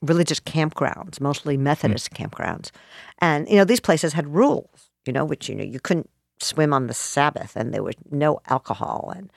religious 0.00 0.40
campgrounds, 0.40 1.20
mostly 1.20 1.56
Methodist 1.56 2.10
mm. 2.10 2.26
campgrounds, 2.26 2.70
and 3.18 3.48
you 3.48 3.56
know 3.56 3.64
these 3.64 3.80
places 3.80 4.12
had 4.12 4.34
rules, 4.34 4.90
you 5.06 5.12
know, 5.12 5.24
which 5.24 5.48
you 5.48 5.54
know 5.54 5.64
you 5.64 5.80
couldn't 5.80 6.08
swim 6.40 6.72
on 6.72 6.86
the 6.86 6.94
Sabbath, 6.94 7.56
and 7.56 7.74
there 7.74 7.82
was 7.82 7.94
no 8.10 8.40
alcohol 8.48 9.12
and 9.14 9.30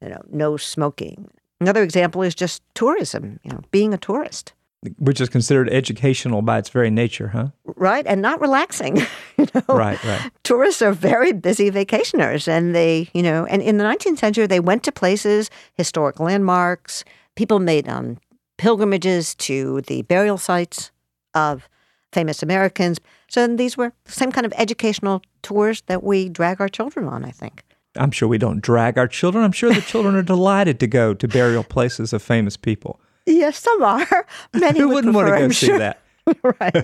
you 0.00 0.08
know 0.08 0.22
no 0.30 0.56
smoking. 0.56 1.30
Another 1.62 1.82
example 1.82 2.22
is 2.22 2.34
just 2.34 2.62
tourism, 2.74 3.38
you 3.44 3.52
know, 3.52 3.60
being 3.70 3.94
a 3.94 3.98
tourist 3.98 4.52
which 4.98 5.20
is 5.20 5.28
considered 5.28 5.70
educational 5.70 6.42
by 6.42 6.58
its 6.58 6.68
very 6.68 6.90
nature, 6.90 7.28
huh? 7.28 7.48
Right, 7.76 8.04
and 8.04 8.20
not 8.20 8.40
relaxing. 8.40 8.96
you 9.38 9.46
know? 9.54 9.62
Right, 9.68 10.02
right. 10.02 10.30
Tourists 10.42 10.82
are 10.82 10.92
very 10.92 11.32
busy 11.32 11.70
vacationers, 11.70 12.48
and 12.48 12.74
they, 12.74 13.08
you 13.14 13.22
know, 13.22 13.46
and 13.46 13.62
in 13.62 13.78
the 13.78 13.84
19th 13.84 14.18
century, 14.18 14.46
they 14.48 14.58
went 14.58 14.82
to 14.82 14.90
places, 14.90 15.50
historic 15.74 16.18
landmarks. 16.18 17.04
People 17.36 17.60
made 17.60 17.88
um, 17.88 18.18
pilgrimages 18.58 19.36
to 19.36 19.82
the 19.82 20.02
burial 20.02 20.36
sites 20.36 20.90
of 21.32 21.68
famous 22.12 22.42
Americans. 22.42 22.98
So 23.28 23.46
these 23.46 23.76
were 23.76 23.92
the 24.04 24.12
same 24.12 24.32
kind 24.32 24.44
of 24.44 24.52
educational 24.56 25.22
tours 25.42 25.82
that 25.82 26.02
we 26.02 26.28
drag 26.28 26.60
our 26.60 26.68
children 26.68 27.06
on, 27.06 27.24
I 27.24 27.30
think. 27.30 27.62
I'm 27.96 28.10
sure 28.10 28.28
we 28.28 28.38
don't 28.38 28.60
drag 28.60 28.98
our 28.98 29.08
children. 29.08 29.44
I'm 29.44 29.52
sure 29.52 29.72
the 29.72 29.80
children 29.80 30.14
are 30.14 30.22
delighted 30.22 30.80
to 30.80 30.86
go 30.86 31.14
to 31.14 31.28
burial 31.28 31.64
places 31.64 32.12
of 32.12 32.22
famous 32.22 32.56
people. 32.56 33.00
Yes, 33.26 33.58
some 33.58 33.82
are. 33.82 34.26
Many 34.54 34.80
Who 34.80 34.88
would 34.88 34.94
wouldn't 34.96 35.14
prefer, 35.14 35.26
want 35.26 35.34
to 35.36 35.38
go 35.40 35.44
I'm 35.44 35.52
see 35.52 35.66
sure. 35.66 35.78
that? 35.78 36.01
right. 36.42 36.76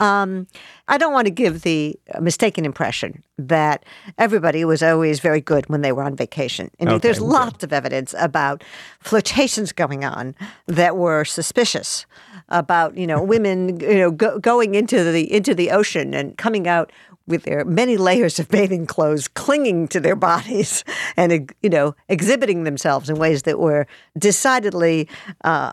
um, 0.00 0.46
I 0.88 0.98
don't 0.98 1.12
want 1.12 1.26
to 1.26 1.30
give 1.30 1.62
the 1.62 1.98
mistaken 2.20 2.64
impression 2.64 3.22
that 3.38 3.84
everybody 4.18 4.64
was 4.64 4.82
always 4.82 5.20
very 5.20 5.40
good 5.40 5.68
when 5.68 5.80
they 5.80 5.92
were 5.92 6.02
on 6.02 6.14
vacation. 6.16 6.70
I 6.80 6.84
mean, 6.84 6.94
Okay, 6.94 7.00
there's 7.00 7.20
lots 7.20 7.64
of 7.64 7.72
evidence 7.72 8.14
about 8.18 8.62
flirtations 9.00 9.72
going 9.72 10.04
on 10.04 10.34
that 10.66 10.96
were 10.96 11.24
suspicious. 11.24 12.06
About 12.48 12.96
you 12.96 13.06
know 13.06 13.22
women 13.34 13.80
you 13.80 13.94
know 13.94 14.10
go, 14.10 14.38
going 14.38 14.74
into 14.74 15.04
the 15.04 15.32
into 15.32 15.54
the 15.54 15.70
ocean 15.70 16.12
and 16.12 16.36
coming 16.36 16.68
out 16.68 16.92
with 17.26 17.44
their 17.44 17.64
many 17.64 17.96
layers 17.96 18.38
of 18.38 18.48
bathing 18.48 18.84
clothes 18.86 19.28
clinging 19.28 19.88
to 19.88 20.00
their 20.00 20.16
bodies 20.16 20.84
and 21.16 21.52
you 21.62 21.70
know 21.70 21.94
exhibiting 22.08 22.64
themselves 22.64 23.08
in 23.08 23.16
ways 23.16 23.42
that 23.42 23.58
were 23.58 23.86
decidedly 24.18 25.08
uh, 25.44 25.72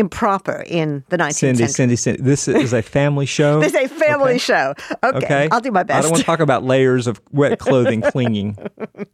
improper 0.00 0.64
in 0.66 1.04
the 1.10 1.16
19th 1.18 1.34
Cindy, 1.34 1.58
century. 1.58 1.72
Cindy, 1.74 1.96
Cindy, 1.96 2.22
this 2.22 2.48
is 2.48 2.72
a 2.72 2.82
family 2.82 3.26
show. 3.38 3.60
This 3.60 3.74
is 3.74 3.84
a 3.84 3.94
family 3.94 4.30
Okay. 4.32 4.38
show. 4.38 4.74
Okay, 5.04 5.18
Okay. 5.18 5.48
I'll 5.52 5.60
do 5.60 5.70
my 5.70 5.82
best. 5.84 5.98
I 5.98 6.02
don't 6.02 6.10
want 6.10 6.20
to 6.20 6.26
talk 6.26 6.40
about 6.40 6.64
layers 6.64 7.06
of 7.06 7.20
wet 7.30 7.58
clothing 7.58 8.00
clinging. 8.02 8.56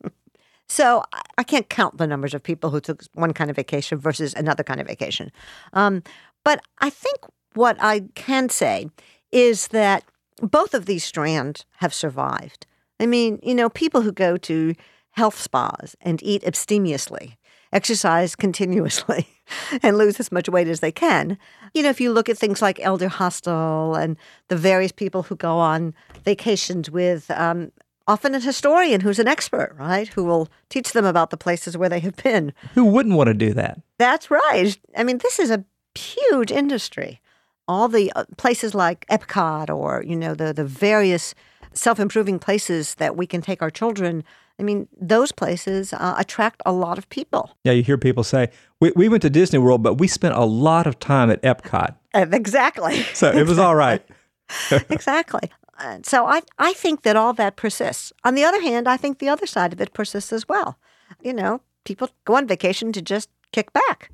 So 0.69 1.05
I- 1.13 1.21
I 1.39 1.43
can't 1.45 1.69
count 1.69 1.97
the 1.99 2.07
numbers 2.09 2.35
of 2.35 2.43
people 2.43 2.71
who 2.71 2.81
took 2.81 3.05
one 3.15 3.33
kind 3.33 3.51
of 3.51 3.57
vacation 3.57 3.99
versus 3.99 4.35
another 4.35 4.65
kind 4.65 4.81
of 4.81 4.87
vacation. 4.89 5.31
Um, 5.75 6.03
but 6.45 6.61
I 6.81 6.91
think 6.91 7.19
what 7.55 7.77
I 7.81 8.03
can 8.17 8.49
say 8.49 8.91
is 9.31 9.69
that 9.69 10.03
both 10.43 10.75
of 10.75 10.87
these 10.87 11.05
strands 11.05 11.65
have 11.77 11.95
survived. 11.95 12.67
I 12.99 13.07
mean, 13.07 13.39
you 13.45 13.55
know, 13.55 13.69
people 13.69 14.01
who 14.03 14.11
go 14.11 14.37
to 14.39 14.75
health 15.11 15.39
spas 15.41 15.95
and 16.01 16.21
eat 16.25 16.43
abstemiously, 16.45 17.39
exercise 17.77 18.35
continuously, 18.35 19.29
and 19.83 19.99
lose 19.99 20.19
as 20.19 20.33
much 20.33 20.49
weight 20.49 20.67
as 20.67 20.81
they 20.81 20.91
can. 20.91 21.39
You 21.75 21.83
know, 21.83 21.91
if 21.91 22.01
you 22.01 22.11
look 22.11 22.29
at 22.29 22.39
things 22.39 22.63
like 22.63 22.79
Elderhostel 22.79 24.03
and 24.03 24.17
the 24.49 24.57
various 24.57 24.93
people 24.93 25.25
who 25.25 25.37
go 25.37 25.59
on 25.59 25.95
vacations 26.25 26.91
with 26.91 27.31
um, 27.31 27.71
often 28.07 28.35
a 28.35 28.41
historian 28.41 29.03
who's 29.03 29.19
an 29.19 29.29
expert, 29.29 29.75
right, 29.79 30.09
who 30.09 30.25
will 30.25 30.49
teach 30.71 30.93
them 30.93 31.05
about 31.05 31.31
the 31.31 31.37
places 31.37 31.77
where 31.77 31.91
they 31.91 32.01
have 32.01 32.17
been. 32.17 32.53
Who 32.75 32.87
wouldn't 32.87 33.15
want 33.15 33.29
to 33.29 33.35
do 33.35 33.53
that? 33.53 33.79
That's 33.99 34.31
right. 34.31 34.77
I 34.97 35.05
mean, 35.05 35.19
this 35.19 35.39
is 35.39 35.51
a 35.51 35.65
huge 35.95 36.51
industry. 36.51 37.21
All 37.69 37.89
the 37.89 38.11
uh, 38.15 38.25
places 38.39 38.75
like 38.75 39.07
Epcot 39.09 39.69
or, 39.69 40.03
you 40.07 40.17
know, 40.17 40.35
the, 40.35 40.53
the 40.53 40.65
various 40.65 41.35
self 41.73 42.01
improving 42.01 42.39
places 42.39 42.95
that 42.95 43.17
we 43.17 43.27
can 43.27 43.43
take 43.43 43.61
our 43.61 43.71
children. 43.71 44.25
I 44.59 44.63
mean, 44.63 44.89
those 44.99 45.33
places 45.33 45.93
uh, 45.93 46.15
attract 46.17 46.63
a 46.65 46.73
lot 46.73 46.97
of 46.97 47.09
people. 47.11 47.51
Yeah, 47.65 47.73
you 47.73 47.83
hear 47.83 47.99
people 47.99 48.25
say, 48.25 48.51
we, 48.81 48.91
we 48.97 49.09
went 49.09 49.23
to 49.23 49.31
Disney 49.31 49.59
World, 49.59 49.83
but 49.83 49.95
we 49.95 50.09
spent 50.09 50.35
a 50.35 50.45
lot 50.45 50.87
of 50.87 50.99
time 50.99 51.31
at 51.31 51.43
Epcot. 51.43 51.95
Exactly. 52.15 53.03
So 53.13 53.31
it 53.31 53.47
was 53.47 53.59
all 53.59 53.75
right. 53.75 54.03
exactly. 54.89 55.51
Uh, 55.79 55.99
so 56.03 56.25
I, 56.25 56.41
I 56.59 56.73
think 56.73 57.03
that 57.03 57.15
all 57.15 57.35
that 57.35 57.57
persists. 57.57 58.11
On 58.25 58.35
the 58.35 58.43
other 58.43 58.63
hand, 58.63 58.89
I 58.89 58.97
think 58.97 59.19
the 59.19 59.29
other 59.29 59.47
side 59.47 59.75
of 59.75 59.83
it 59.83 59.93
persists 59.93 60.33
as 60.33 60.49
well. 60.49 60.79
You 61.21 61.35
know, 61.35 61.61
people 61.85 62.09
go 62.25 62.37
on 62.37 62.47
vacation 62.47 62.91
to 62.93 63.03
just 63.03 63.29
kick 63.53 63.71
back. 63.75 64.11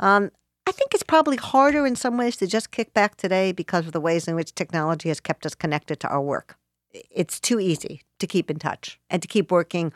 Um, 0.00 0.30
I 0.66 0.72
think 0.72 0.92
it's 0.92 1.02
probably 1.02 1.38
harder 1.38 1.86
in 1.86 1.96
some 1.96 2.18
ways 2.18 2.36
to 2.36 2.46
just 2.46 2.72
kick 2.72 2.92
back 2.92 3.16
today 3.16 3.52
because 3.52 3.86
of 3.86 3.92
the 3.92 4.02
ways 4.02 4.28
in 4.28 4.34
which 4.34 4.54
technology 4.54 5.08
has 5.08 5.20
kept 5.20 5.46
us 5.46 5.54
connected 5.54 5.98
to 6.00 6.08
our 6.08 6.20
work. 6.20 6.58
It's 6.92 7.40
too 7.40 7.58
easy 7.58 8.02
to 8.18 8.26
keep 8.26 8.50
in 8.50 8.58
touch 8.58 8.98
and 9.10 9.22
to 9.22 9.28
keep 9.28 9.50
working 9.50 9.92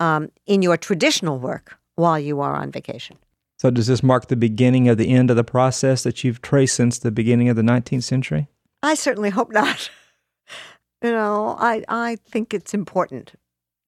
um, 0.00 0.30
in 0.46 0.62
your 0.62 0.76
traditional 0.76 1.38
work 1.38 1.78
while 1.94 2.18
you 2.18 2.40
are 2.40 2.54
on 2.54 2.70
vacation. 2.70 3.16
So 3.58 3.70
does 3.70 3.86
this 3.86 4.02
mark 4.02 4.26
the 4.26 4.36
beginning 4.36 4.88
of 4.88 4.98
the 4.98 5.10
end 5.10 5.30
of 5.30 5.36
the 5.36 5.44
process 5.44 6.02
that 6.02 6.24
you've 6.24 6.42
traced 6.42 6.74
since 6.74 6.98
the 6.98 7.12
beginning 7.12 7.48
of 7.48 7.56
the 7.56 7.62
19th 7.62 8.02
century? 8.02 8.48
I 8.82 8.94
certainly 8.94 9.30
hope 9.30 9.52
not. 9.52 9.88
you 11.02 11.12
know, 11.12 11.56
I, 11.60 11.84
I 11.88 12.16
think 12.16 12.52
it's 12.52 12.74
important 12.74 13.34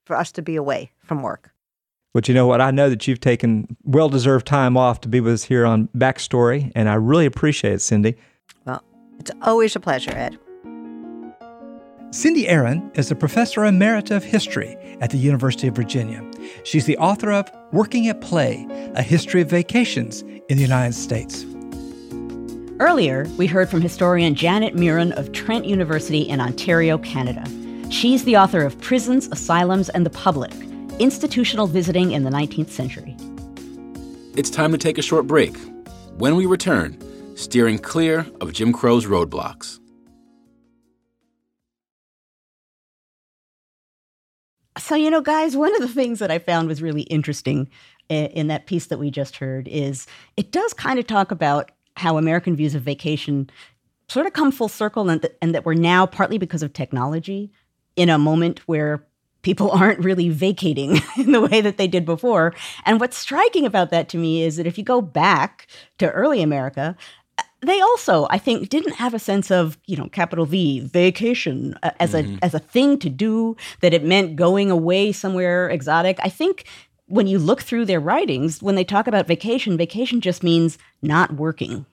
for 0.07 0.15
us 0.15 0.31
to 0.33 0.43
be 0.43 0.55
away 0.55 0.93
from 0.99 1.23
work. 1.23 1.51
But 2.13 2.29
you 2.29 2.35
know 2.35 2.47
what? 2.47 2.61
I 2.61 2.71
know 2.71 2.89
that 2.89 3.09
you've 3.09 3.21
taken 3.21 3.77
well 3.83 4.09
deserved 4.09 4.47
time 4.47 4.77
off 4.77 5.01
to 5.01 5.09
be 5.09 5.19
with 5.21 5.35
us 5.35 5.43
here 5.43 5.67
on 5.67 5.89
Backstory, 5.97 6.71
and 6.77 6.89
I 6.89 6.95
really 6.95 7.27
appreciate 7.27 7.73
it, 7.73 7.81
Cindy. 7.81 8.15
Well, 8.65 8.85
it's 9.19 9.33
always 9.43 9.75
a 9.75 9.81
pleasure, 9.81 10.13
Ed. 10.13 10.39
Cindy 12.15 12.47
Aron 12.47 12.93
is 12.95 13.11
a 13.11 13.17
professor 13.17 13.63
emerita 13.63 14.15
of 14.15 14.23
history 14.23 14.77
at 15.01 15.11
the 15.11 15.19
University 15.19 15.67
of 15.67 15.75
Virginia. 15.75 16.23
She's 16.63 16.87
the 16.87 16.97
author 16.99 17.33
of 17.33 17.51
Working 17.73 18.07
at 18.07 18.21
Play 18.21 18.69
A 18.95 19.03
History 19.03 19.41
of 19.41 19.51
Vacations 19.51 20.23
in 20.23 20.57
the 20.57 20.63
United 20.63 20.95
States. 20.95 21.45
Earlier, 22.79 23.27
we 23.37 23.49
heard 23.49 23.69
from 23.69 23.81
historian 23.81 24.37
Janet 24.37 24.77
Miron 24.77 25.11
of 25.15 25.33
Trent 25.33 25.65
University 25.65 26.21
in 26.21 26.41
Ontario, 26.41 26.99
Canada. 26.99 27.45
She's 27.91 28.23
the 28.23 28.37
author 28.37 28.63
of 28.63 28.81
Prisons, 28.81 29.27
Asylums, 29.33 29.89
and 29.89 30.07
the 30.07 30.11
Public 30.11 30.53
Institutional 31.01 31.67
Visiting 31.67 32.13
in 32.13 32.23
the 32.23 32.31
19th 32.31 32.71
Century. 32.71 33.17
It's 34.37 34.51
time 34.51 34.71
to 34.71 34.79
take 34.79 34.99
a 34.99 35.03
short 35.03 35.27
break. 35.27 35.57
When 36.17 36.37
we 36.37 36.47
return, 36.47 36.97
steering 37.37 37.81
clear 37.81 38.25
of 38.41 38.53
Jim 38.53 38.73
Crow's 38.73 39.07
roadblocks. 39.07 39.81
So, 44.79 44.95
you 44.97 45.11
know, 45.11 45.21
guys, 45.21 45.57
one 45.57 45.75
of 45.75 45.81
the 45.81 45.89
things 45.89 46.19
that 46.19 46.31
I 46.31 46.39
found 46.39 46.69
was 46.69 46.83
really 46.83 47.03
interesting 47.03 47.69
in 48.09 48.49
that 48.49 48.67
piece 48.67 48.87
that 48.87 48.99
we 48.99 49.11
just 49.11 49.37
heard 49.37 49.69
is 49.69 50.07
it 50.37 50.53
does 50.53 50.75
kind 50.75 50.99
of 50.99 51.07
talk 51.07 51.31
about 51.31 51.71
how 51.97 52.19
American 52.19 52.57
views 52.57 52.75
of 52.75 52.83
vacation 52.83 53.49
sort 54.09 54.27
of 54.27 54.33
come 54.33 54.53
full 54.53 54.69
circle 54.69 55.09
and, 55.09 55.23
th- 55.23 55.35
and 55.41 55.55
that 55.55 55.65
we're 55.65 55.75
now, 55.75 56.07
partly 56.07 56.39
because 56.39 56.63
of 56.63 56.73
technology, 56.73 57.51
in 57.97 58.11
a 58.11 58.19
moment 58.19 58.61
where 58.67 59.07
people 59.43 59.71
aren't 59.71 60.01
really 60.01 60.29
vacating 60.29 61.01
in 61.17 61.33
the 61.33 61.41
way 61.41 61.61
that 61.61 61.77
they 61.77 61.87
did 61.87 62.05
before. 62.05 62.53
And 62.85 63.01
what's 63.01 63.17
striking 63.17 63.65
about 63.65 63.91
that 63.91 64.09
to 64.11 64.19
me 64.19 64.43
is 64.43 64.57
that 64.57 64.67
if 64.67 64.77
you 64.77 64.85
go 64.85 65.01
back 65.01 65.67
to 65.99 66.11
early 66.11 66.43
America, 66.43 66.97
they 67.65 67.81
also, 67.81 68.27
I 68.31 68.39
think, 68.39 68.69
didn't 68.69 68.95
have 68.95 69.15
a 69.15 69.19
sense 69.19 69.51
of, 69.51 69.79
you 69.87 69.97
know, 69.97 70.09
capital 70.09 70.47
V, 70.47 70.81
vacation 70.81 71.77
uh, 71.83 71.91
as 72.01 72.15
a 72.15 72.39
as 72.43 72.55
a 72.55 72.59
thing 72.59 72.99
to 73.01 73.11
do. 73.11 73.57
That 73.81 73.93
it 73.95 74.05
meant 74.05 74.37
going 74.37 74.71
away 74.71 75.13
somewhere 75.13 75.69
exotic. 75.69 76.19
I 76.23 76.29
think 76.29 76.65
when 77.07 77.27
you 77.27 77.39
look 77.39 77.63
through 77.63 77.85
their 77.85 78.01
writings, 78.01 78.63
when 78.63 78.75
they 78.75 78.85
talk 78.85 79.07
about 79.07 79.27
vacation, 79.27 79.77
vacation 79.77 80.21
just 80.21 80.43
means 80.43 80.79
not 81.03 81.35
working. 81.35 81.87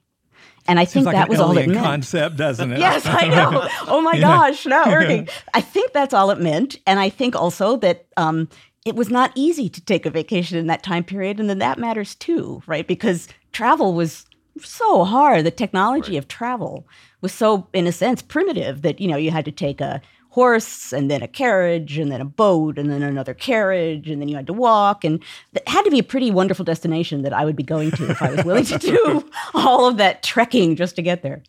And 0.68 0.80
I 0.80 0.86
think 0.86 1.06
that 1.06 1.28
was 1.28 1.40
all 1.40 1.58
it 1.58 1.68
meant. 1.68 1.84
concept, 1.84 2.38
doesn't 2.38 2.72
it? 2.72 2.80
Yes, 2.80 3.04
I 3.06 3.28
know. 3.28 3.68
Oh 3.88 4.02
my 4.02 4.20
gosh, 4.20 4.66
not 4.66 4.88
working. 4.88 5.28
I 5.54 5.62
think 5.62 5.92
that's 5.92 6.14
all 6.14 6.30
it 6.30 6.40
meant, 6.40 6.78
and 6.86 7.00
I 7.00 7.10
think 7.10 7.36
also 7.36 7.78
that 7.78 8.06
um, 8.16 8.48
it 8.86 8.96
was 8.96 9.10
not 9.10 9.32
easy 9.36 9.70
to 9.70 9.82
take 9.82 10.06
a 10.06 10.10
vacation 10.10 10.58
in 10.58 10.68
that 10.68 10.84
time 10.84 11.04
period, 11.04 11.40
and 11.40 11.50
then 11.50 11.60
that 11.60 11.80
matters 11.80 12.16
too, 12.16 12.62
right? 12.68 12.88
Because 12.88 13.28
travel 13.52 13.94
was 13.94 14.26
so 14.60 15.04
hard. 15.04 15.46
The 15.46 15.52
technology 15.52 16.18
of 16.18 16.28
travel 16.28 16.88
was 17.22 17.34
so, 17.34 17.68
in 17.74 17.88
a 17.88 17.92
sense, 17.92 18.22
primitive 18.22 18.82
that 18.82 19.00
you 19.00 19.08
know 19.08 19.18
you 19.18 19.32
had 19.32 19.46
to 19.46 19.52
take 19.52 19.82
a 19.82 20.02
horse 20.32 20.94
and 20.94 21.12
then 21.12 21.22
a 21.22 21.28
carriage 21.28 21.98
and 21.98 22.10
then 22.12 22.22
a 22.22 22.26
boat 22.26 22.78
and 22.80 22.90
then 22.90 23.04
another 23.04 23.34
carriage 23.34 24.10
and 24.10 24.22
then 24.22 24.30
you 24.30 24.36
had 24.36 24.48
to 24.48 24.54
walk 24.54 25.04
and 25.04 25.22
it 25.54 25.68
had 25.68 25.84
to 25.84 25.92
be 25.92 26.00
a 26.00 26.04
pretty 26.04 26.32
wonderful 26.32 26.64
destination 26.64 27.22
that 27.22 27.34
I 27.34 27.44
would 27.44 27.58
be 27.58 27.64
going 27.64 27.92
to 27.92 28.10
if 28.10 28.22
I 28.22 28.32
was 28.32 28.46
willing 28.46 28.64
to 28.66 28.78
do 28.80 29.30
all 29.54 29.88
of 29.88 29.98
that 29.98 30.24
trekking 30.24 30.78
just 30.78 30.96
to 30.96 31.02
get 31.02 31.22
there. 31.22 31.44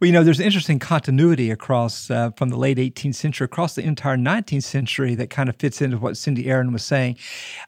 Well, 0.00 0.06
you 0.06 0.12
know, 0.12 0.22
there's 0.22 0.40
an 0.40 0.46
interesting 0.46 0.78
continuity 0.78 1.50
across 1.50 2.10
uh, 2.10 2.30
from 2.36 2.50
the 2.50 2.56
late 2.56 2.78
18th 2.78 3.14
century 3.14 3.44
across 3.44 3.74
the 3.74 3.82
entire 3.82 4.16
19th 4.16 4.62
century 4.62 5.14
that 5.14 5.30
kind 5.30 5.48
of 5.48 5.56
fits 5.56 5.80
into 5.80 5.98
what 5.98 6.16
Cindy 6.16 6.48
Aron 6.48 6.72
was 6.72 6.84
saying. 6.84 7.16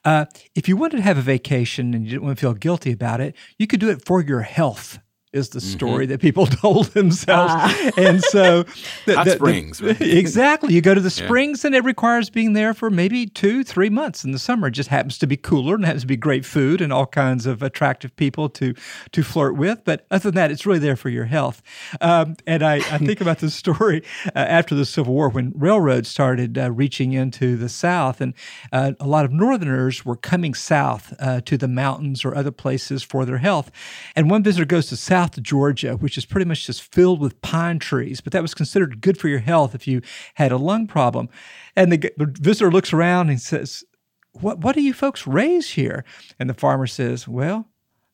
Uh, 0.05 0.27
if 0.55 0.69
you 0.69 0.77
wanted 0.77 0.99
to 0.99 1.03
have 1.03 1.19
a 1.19 1.23
vacation 1.23 1.95
and 1.95 2.05
you 2.05 2.11
didn't 2.11 2.25
want 2.25 2.37
to 2.37 2.41
feel 2.41 2.55
guilty 2.55 2.93
about 2.93 3.21
it, 3.21 3.35
you 3.59 3.67
could 3.67 3.81
do 3.81 3.91
it 3.91 4.05
for 4.05 4.23
your 4.23 4.41
health 4.43 4.99
is 5.33 5.51
the 5.51 5.61
story 5.61 6.05
mm-hmm. 6.05 6.13
that 6.13 6.21
people 6.21 6.47
told 6.47 6.87
themselves. 6.87 7.53
Ah. 7.57 7.91
And 7.97 8.23
so, 8.23 8.63
the, 9.07 9.15
Hot 9.15 9.27
the, 9.27 9.33
springs. 9.33 9.79
The, 9.79 10.19
exactly. 10.19 10.75
You 10.75 10.81
go 10.81 10.95
to 10.95 11.01
the 11.01 11.11
springs, 11.11 11.63
yeah. 11.63 11.69
and 11.69 11.75
it 11.77 11.85
requires 11.85 12.31
being 12.31 12.53
there 12.53 12.75
for 12.75 12.91
maybe 12.91 13.27
two, 13.27 13.63
three 13.63 13.91
months 13.91 14.25
in 14.25 14.33
the 14.33 14.39
summer. 14.39 14.69
It 14.69 14.73
just 14.73 14.89
happens 14.89 15.19
to 15.19 15.27
be 15.27 15.37
cooler 15.37 15.77
and 15.77 15.85
happens 15.85 16.03
to 16.03 16.09
be 16.09 16.17
great 16.17 16.45
food 16.45 16.81
and 16.81 16.93
all 16.93 17.07
kinds 17.07 17.47
of 17.47 17.63
attractive 17.63 18.15
people 18.17 18.49
to 18.51 18.75
to 19.13 19.23
flirt 19.23 19.57
with. 19.57 19.85
But 19.85 20.07
other 20.11 20.31
than 20.31 20.35
that, 20.35 20.51
it's 20.51 20.67
really 20.67 20.79
there 20.79 20.97
for 20.97 21.09
your 21.09 21.27
health. 21.27 21.63
Um, 22.01 22.37
and 22.47 22.63
I, 22.63 22.77
I, 22.77 22.99
think 22.99 23.21
about 23.21 23.39
this 23.39 23.55
story 23.61 24.03
uh, 24.27 24.39
after 24.39 24.75
the 24.75 24.85
Civil 24.85 25.15
War 25.15 25.29
when 25.29 25.53
railroads 25.57 26.09
started 26.09 26.59
uh, 26.59 26.71
reaching 26.73 27.13
into 27.13 27.57
the 27.57 27.69
South, 27.69 28.21
and 28.21 28.35
uh, 28.73 28.93
a 28.99 29.07
lot 29.07 29.25
of 29.25 29.33
Northerners 29.33 30.05
were 30.05 30.17
coming 30.17 30.55
south 30.55 31.15
uh, 31.21 31.41
to 31.43 31.57
the 31.57 31.69
mountains 31.69 32.25
or 32.25 32.35
other 32.35 32.51
places 32.51 33.03
for 33.03 33.25
their 33.25 33.39
health. 33.39 33.71
And 34.17 34.31
one 34.31 34.43
visitor 34.43 34.65
goes 34.65 34.87
to 34.89 34.97
South 34.97 35.20
South 35.21 35.43
Georgia, 35.43 35.97
which 35.97 36.17
is 36.17 36.25
pretty 36.25 36.47
much 36.47 36.67
just 36.67 36.83
filled 36.95 37.21
with 37.21 37.43
pine 37.43 37.79
trees, 37.79 38.23
but 38.23 38.33
that 38.33 38.41
was 38.41 38.55
considered 38.55 39.03
good 39.03 39.19
for 39.19 39.29
your 39.29 39.41
health 39.41 39.75
if 39.75 39.87
you 39.87 40.01
had 40.37 40.51
a 40.51 40.57
lung 40.57 40.87
problem. 40.87 41.29
And 41.77 41.93
the, 41.93 42.11
the 42.17 42.25
visitor 42.25 42.71
looks 42.71 42.95
around 42.95 43.29
and 43.29 43.39
says, 43.39 43.85
what, 44.33 44.61
what 44.61 44.75
do 44.75 44.81
you 44.81 44.95
folks 44.95 45.27
raise 45.27 45.73
here? 45.73 46.07
And 46.39 46.49
the 46.49 46.55
farmer 46.55 46.87
says, 46.87 47.29
Well, 47.29 47.69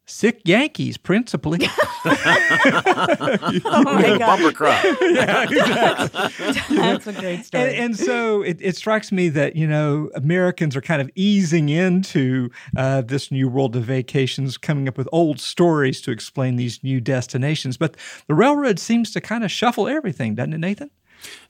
sick 0.06 0.40
Yankees, 0.44 0.96
principally. 0.96 1.58
oh 2.04 3.82
my 3.84 4.16
God. 4.18 4.18
Bumper 4.18 4.52
crop. 4.52 4.84
yeah, 5.00 5.42
exactly. 5.42 6.76
That's 6.76 7.06
a 7.06 7.12
great 7.12 7.44
story. 7.44 7.64
And, 7.64 7.76
and 7.76 7.96
so 7.98 8.42
it, 8.42 8.58
it, 8.60 8.76
strikes 8.76 9.10
me 9.10 9.28
that, 9.30 9.56
you 9.56 9.66
know, 9.66 10.10
Americans 10.14 10.76
are 10.76 10.80
kind 10.80 11.02
of 11.02 11.10
easing 11.16 11.68
into 11.68 12.50
uh, 12.76 13.02
this 13.02 13.30
new 13.32 13.48
world 13.48 13.74
of 13.74 13.84
vacations, 13.84 14.56
coming 14.56 14.86
up 14.88 14.96
with 14.96 15.08
old 15.10 15.40
stories 15.40 16.00
to 16.02 16.12
explain 16.12 16.56
these 16.56 16.82
new 16.84 17.00
destinations. 17.00 17.76
But 17.76 17.96
the 18.28 18.34
railroad 18.34 18.78
seems 18.78 19.10
to 19.12 19.20
kind 19.20 19.44
of 19.44 19.50
shuffle 19.50 19.88
everything, 19.88 20.36
doesn't 20.36 20.52
it, 20.52 20.58
Nathan? 20.58 20.90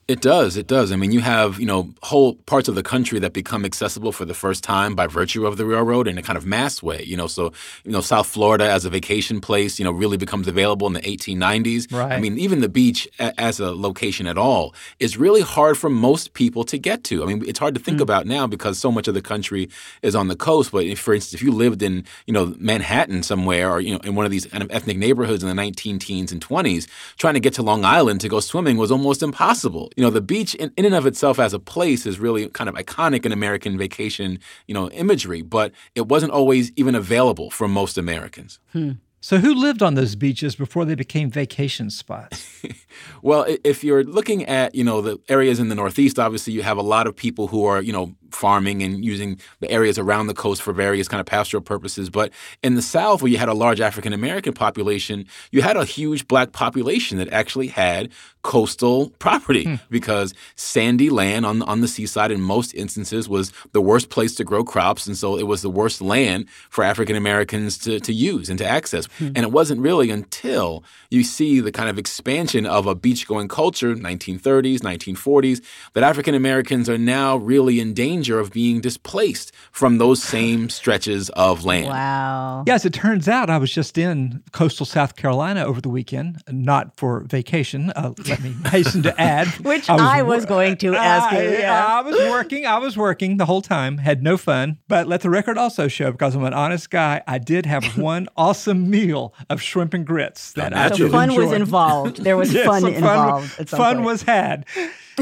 It 0.07 0.21
does. 0.21 0.55
It 0.55 0.67
does. 0.67 0.93
I 0.93 0.95
mean, 0.95 1.11
you 1.11 1.19
have, 1.19 1.59
you 1.59 1.65
know, 1.65 1.93
whole 2.01 2.35
parts 2.45 2.69
of 2.69 2.75
the 2.75 2.83
country 2.83 3.19
that 3.19 3.33
become 3.33 3.65
accessible 3.65 4.13
for 4.13 4.23
the 4.23 4.33
first 4.33 4.63
time 4.63 4.95
by 4.95 5.05
virtue 5.05 5.45
of 5.45 5.57
the 5.57 5.65
railroad 5.65 6.07
in 6.07 6.17
a 6.17 6.21
kind 6.21 6.37
of 6.37 6.45
mass 6.45 6.81
way. 6.81 7.03
You 7.03 7.17
know, 7.17 7.27
so, 7.27 7.51
you 7.83 7.91
know, 7.91 7.99
South 7.99 8.25
Florida 8.25 8.71
as 8.71 8.85
a 8.85 8.89
vacation 8.89 9.41
place, 9.41 9.79
you 9.79 9.83
know, 9.83 9.91
really 9.91 10.15
becomes 10.15 10.47
available 10.47 10.87
in 10.87 10.93
the 10.93 11.01
1890s. 11.01 11.91
Right. 11.91 12.13
I 12.13 12.21
mean, 12.21 12.39
even 12.39 12.61
the 12.61 12.69
beach 12.69 13.05
a- 13.19 13.37
as 13.37 13.59
a 13.59 13.71
location 13.71 14.27
at 14.27 14.37
all 14.37 14.73
is 15.01 15.17
really 15.17 15.41
hard 15.41 15.77
for 15.77 15.89
most 15.89 16.33
people 16.33 16.63
to 16.63 16.77
get 16.77 17.03
to. 17.05 17.21
I 17.21 17.25
mean, 17.25 17.43
it's 17.45 17.59
hard 17.59 17.75
to 17.75 17.81
think 17.81 17.97
mm. 17.97 18.03
about 18.03 18.25
now 18.25 18.47
because 18.47 18.79
so 18.79 18.89
much 18.89 19.09
of 19.09 19.13
the 19.13 19.21
country 19.21 19.67
is 20.03 20.15
on 20.15 20.29
the 20.29 20.37
coast. 20.37 20.71
But 20.71 20.85
if, 20.85 20.99
for 20.99 21.15
instance, 21.15 21.33
if 21.33 21.45
you 21.45 21.51
lived 21.51 21.81
in, 21.81 22.05
you 22.25 22.33
know, 22.33 22.55
Manhattan 22.59 23.23
somewhere 23.23 23.69
or, 23.69 23.81
you 23.81 23.91
know, 23.91 23.99
in 24.05 24.15
one 24.15 24.23
of 24.23 24.31
these 24.31 24.45
kind 24.45 24.63
of 24.63 24.71
ethnic 24.71 24.97
neighborhoods 24.97 25.43
in 25.43 25.49
the 25.49 25.55
19 25.55 25.99
teens 25.99 26.31
and 26.31 26.39
20s, 26.39 26.87
trying 27.17 27.33
to 27.33 27.41
get 27.41 27.53
to 27.55 27.61
Long 27.61 27.83
Island 27.83 28.21
to 28.21 28.29
go 28.29 28.39
swimming 28.39 28.77
was 28.77 28.89
almost 28.89 29.21
impossible 29.21 29.91
you 29.97 30.03
know, 30.03 30.11
the 30.11 30.21
beach 30.21 30.53
in, 30.55 30.71
in 30.77 30.85
and 30.85 30.95
of 30.95 31.07
itself 31.07 31.39
as 31.39 31.53
a 31.53 31.59
place 31.59 32.05
is 32.05 32.19
really 32.19 32.47
kind 32.49 32.69
of 32.69 32.75
iconic 32.75 33.25
in 33.25 33.31
American 33.31 33.77
vacation, 33.77 34.39
you 34.67 34.73
know, 34.73 34.89
imagery, 34.91 35.41
but 35.41 35.73
it 35.95 36.07
wasn't 36.07 36.31
always 36.31 36.71
even 36.75 36.93
available 36.93 37.49
for 37.49 37.67
most 37.67 37.97
Americans. 37.97 38.59
Hmm. 38.71 38.91
So, 39.19 39.39
who 39.39 39.55
lived 39.55 39.81
on 39.81 39.95
those 39.95 40.15
beaches 40.15 40.55
before 40.55 40.85
they 40.85 40.93
became 40.93 41.31
vacation 41.31 41.89
spots? 41.89 42.63
well, 43.23 43.45
if 43.63 43.83
you're 43.83 44.03
looking 44.03 44.45
at 44.45 44.75
you 44.75 44.83
know 44.83 45.01
the 45.01 45.19
areas 45.27 45.59
in 45.59 45.69
the 45.69 45.75
Northeast, 45.75 46.19
obviously 46.19 46.53
you 46.53 46.61
have 46.61 46.77
a 46.77 46.83
lot 46.83 47.07
of 47.07 47.15
people 47.15 47.47
who 47.47 47.65
are 47.65 47.81
you 47.81 47.91
know 47.91 48.15
farming 48.31 48.83
and 48.83 49.03
using 49.03 49.39
the 49.59 49.69
areas 49.69 49.97
around 49.97 50.27
the 50.27 50.33
coast 50.33 50.61
for 50.61 50.73
various 50.73 51.07
kind 51.07 51.19
of 51.19 51.25
pastoral 51.25 51.61
purposes. 51.61 52.09
But 52.09 52.31
in 52.63 52.75
the 52.75 52.81
South, 52.81 53.21
where 53.21 53.31
you 53.31 53.37
had 53.37 53.49
a 53.49 53.53
large 53.53 53.81
African 53.81 54.13
American 54.13 54.53
population, 54.53 55.25
you 55.51 55.61
had 55.61 55.77
a 55.77 55.85
huge 55.85 56.27
black 56.27 56.51
population 56.51 57.17
that 57.17 57.29
actually 57.31 57.67
had 57.67 58.11
coastal 58.47 59.09
property 59.19 59.65
hmm. 59.65 59.75
because 59.89 60.33
sandy 60.55 61.09
land 61.09 61.45
on 61.45 61.61
on 61.63 61.81
the 61.81 61.87
seaside 61.87 62.31
in 62.31 62.39
most 62.39 62.73
instances 62.73 63.27
was 63.27 63.51
the 63.73 63.81
worst 63.81 64.09
place 64.09 64.35
to 64.35 64.43
grow 64.43 64.63
crops, 64.63 65.05
and 65.05 65.17
so 65.17 65.37
it 65.37 65.43
was 65.43 65.61
the 65.61 65.69
worst 65.69 66.01
land 66.01 66.45
for 66.69 66.83
African 66.83 67.15
Americans 67.15 67.77
to 67.79 67.99
to 67.99 68.13
use 68.13 68.49
and 68.49 68.57
to 68.59 68.65
access. 68.65 69.07
Hmm. 69.17 69.27
And 69.35 69.39
it 69.39 69.51
wasn't 69.51 69.81
really 69.81 70.09
until 70.09 70.83
you 71.09 71.23
see 71.23 71.59
the 71.59 71.71
kind 71.71 71.89
of 71.89 71.97
expansion 71.97 72.65
of 72.65 72.87
a 72.87 72.95
beach 72.95 73.27
going 73.27 73.47
culture, 73.47 73.95
1930s, 73.95 74.79
1940s, 74.79 75.61
that 75.93 76.03
African 76.03 76.35
Americans 76.35 76.89
are 76.89 76.97
now 76.97 77.37
really 77.37 77.79
in 77.79 77.93
danger 77.93 78.16
danger 78.17 78.39
of 78.39 78.51
being 78.51 78.81
displaced 78.81 79.51
from 79.71 79.99
those 79.99 80.23
same 80.23 80.69
stretches 80.69 81.29
of 81.31 81.65
land. 81.65 81.87
Wow. 81.87 82.63
Yeah, 82.65 82.73
as 82.73 82.83
it 82.85 82.93
turns 82.93 83.27
out, 83.27 83.49
I 83.49 83.59
was 83.59 83.71
just 83.71 83.95
in 83.97 84.43
coastal 84.51 84.87
South 84.87 85.15
Carolina 85.15 85.63
over 85.63 85.81
the 85.81 85.89
weekend, 85.89 86.41
not 86.49 86.97
for 86.97 87.21
vacation. 87.21 87.91
Uh, 87.91 88.13
let 88.27 88.41
me 88.41 88.55
hasten 88.65 89.03
to 89.03 89.21
add. 89.21 89.47
Which 89.63 89.87
I 89.87 89.93
was, 89.93 90.01
I 90.01 90.21
was 90.23 90.45
going 90.45 90.77
to 90.77 90.95
ask 90.95 91.35
you. 91.35 91.59
Yeah. 91.59 91.85
I 91.85 92.01
was 92.01 92.15
working. 92.15 92.65
I 92.65 92.79
was 92.79 92.97
working 92.97 93.37
the 93.37 93.45
whole 93.45 93.61
time, 93.61 93.99
had 93.99 94.23
no 94.23 94.35
fun. 94.35 94.79
But 94.87 95.07
let 95.07 95.21
the 95.21 95.29
record 95.29 95.59
also 95.59 95.87
show, 95.87 96.11
because 96.11 96.33
I'm 96.35 96.43
an 96.43 96.53
honest 96.53 96.89
guy, 96.89 97.21
I 97.27 97.37
did 97.37 97.67
have 97.67 97.97
one 97.97 98.27
awesome 98.35 98.89
meal 98.89 99.35
of 99.49 99.61
shrimp 99.61 99.93
and 99.93 100.07
grits 100.07 100.53
that 100.53 100.75
I 100.75 100.89
so 100.89 101.09
fun 101.09 101.29
enjoy. 101.29 101.43
was 101.43 101.51
involved. 101.53 102.23
There 102.23 102.35
was 102.37 102.51
yes, 102.53 102.65
fun 102.65 102.81
fun 102.81 102.93
involved. 102.93 103.69
Fun 103.69 104.03
was 104.03 104.23
had. 104.23 104.65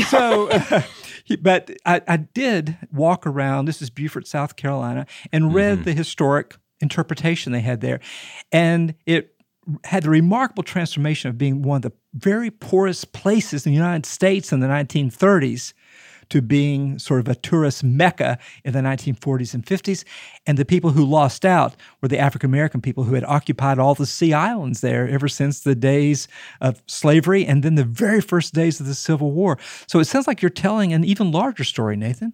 So. 0.09 0.49
Uh, 0.49 0.81
but 1.41 1.71
I, 1.85 2.01
I, 2.07 2.17
did 2.17 2.77
walk 2.91 3.25
around. 3.25 3.65
This 3.65 3.81
is 3.81 3.89
Beaufort, 3.89 4.27
South 4.27 4.55
Carolina, 4.55 5.05
and 5.31 5.53
read 5.53 5.79
mm-hmm. 5.79 5.83
the 5.85 5.93
historic 5.93 6.55
interpretation 6.79 7.51
they 7.51 7.61
had 7.61 7.81
there, 7.81 7.99
and 8.51 8.95
it 9.05 9.35
had 9.83 10.03
the 10.03 10.09
remarkable 10.09 10.63
transformation 10.63 11.29
of 11.29 11.37
being 11.37 11.61
one 11.63 11.77
of 11.77 11.81
the 11.81 11.91
very 12.13 12.51
poorest 12.51 13.13
places 13.13 13.65
in 13.65 13.71
the 13.71 13.77
United 13.77 14.05
States 14.05 14.51
in 14.51 14.59
the 14.59 14.67
1930s 14.67 15.73
to 16.29 16.41
being 16.41 16.99
sort 16.99 17.19
of 17.19 17.27
a 17.27 17.35
tourist 17.35 17.83
mecca 17.83 18.37
in 18.63 18.73
the 18.73 18.79
1940s 18.79 19.53
and 19.53 19.65
50s. 19.65 20.03
And 20.45 20.57
the 20.57 20.65
people 20.65 20.91
who 20.91 21.05
lost 21.05 21.45
out 21.45 21.75
were 22.01 22.07
the 22.07 22.19
African 22.19 22.49
American 22.49 22.81
people 22.81 23.03
who 23.03 23.15
had 23.15 23.23
occupied 23.23 23.79
all 23.79 23.95
the 23.95 24.05
sea 24.05 24.33
islands 24.33 24.81
there 24.81 25.07
ever 25.07 25.27
since 25.27 25.59
the 25.59 25.75
days 25.75 26.27
of 26.61 26.81
slavery 26.87 27.45
and 27.45 27.63
then 27.63 27.75
the 27.75 27.83
very 27.83 28.21
first 28.21 28.53
days 28.53 28.79
of 28.79 28.85
the 28.85 28.95
Civil 28.95 29.31
War. 29.31 29.57
So 29.87 29.99
it 29.99 30.05
sounds 30.05 30.27
like 30.27 30.41
you're 30.41 30.49
telling 30.49 30.93
an 30.93 31.03
even 31.03 31.31
larger 31.31 31.63
story, 31.63 31.95
Nathan. 31.95 32.33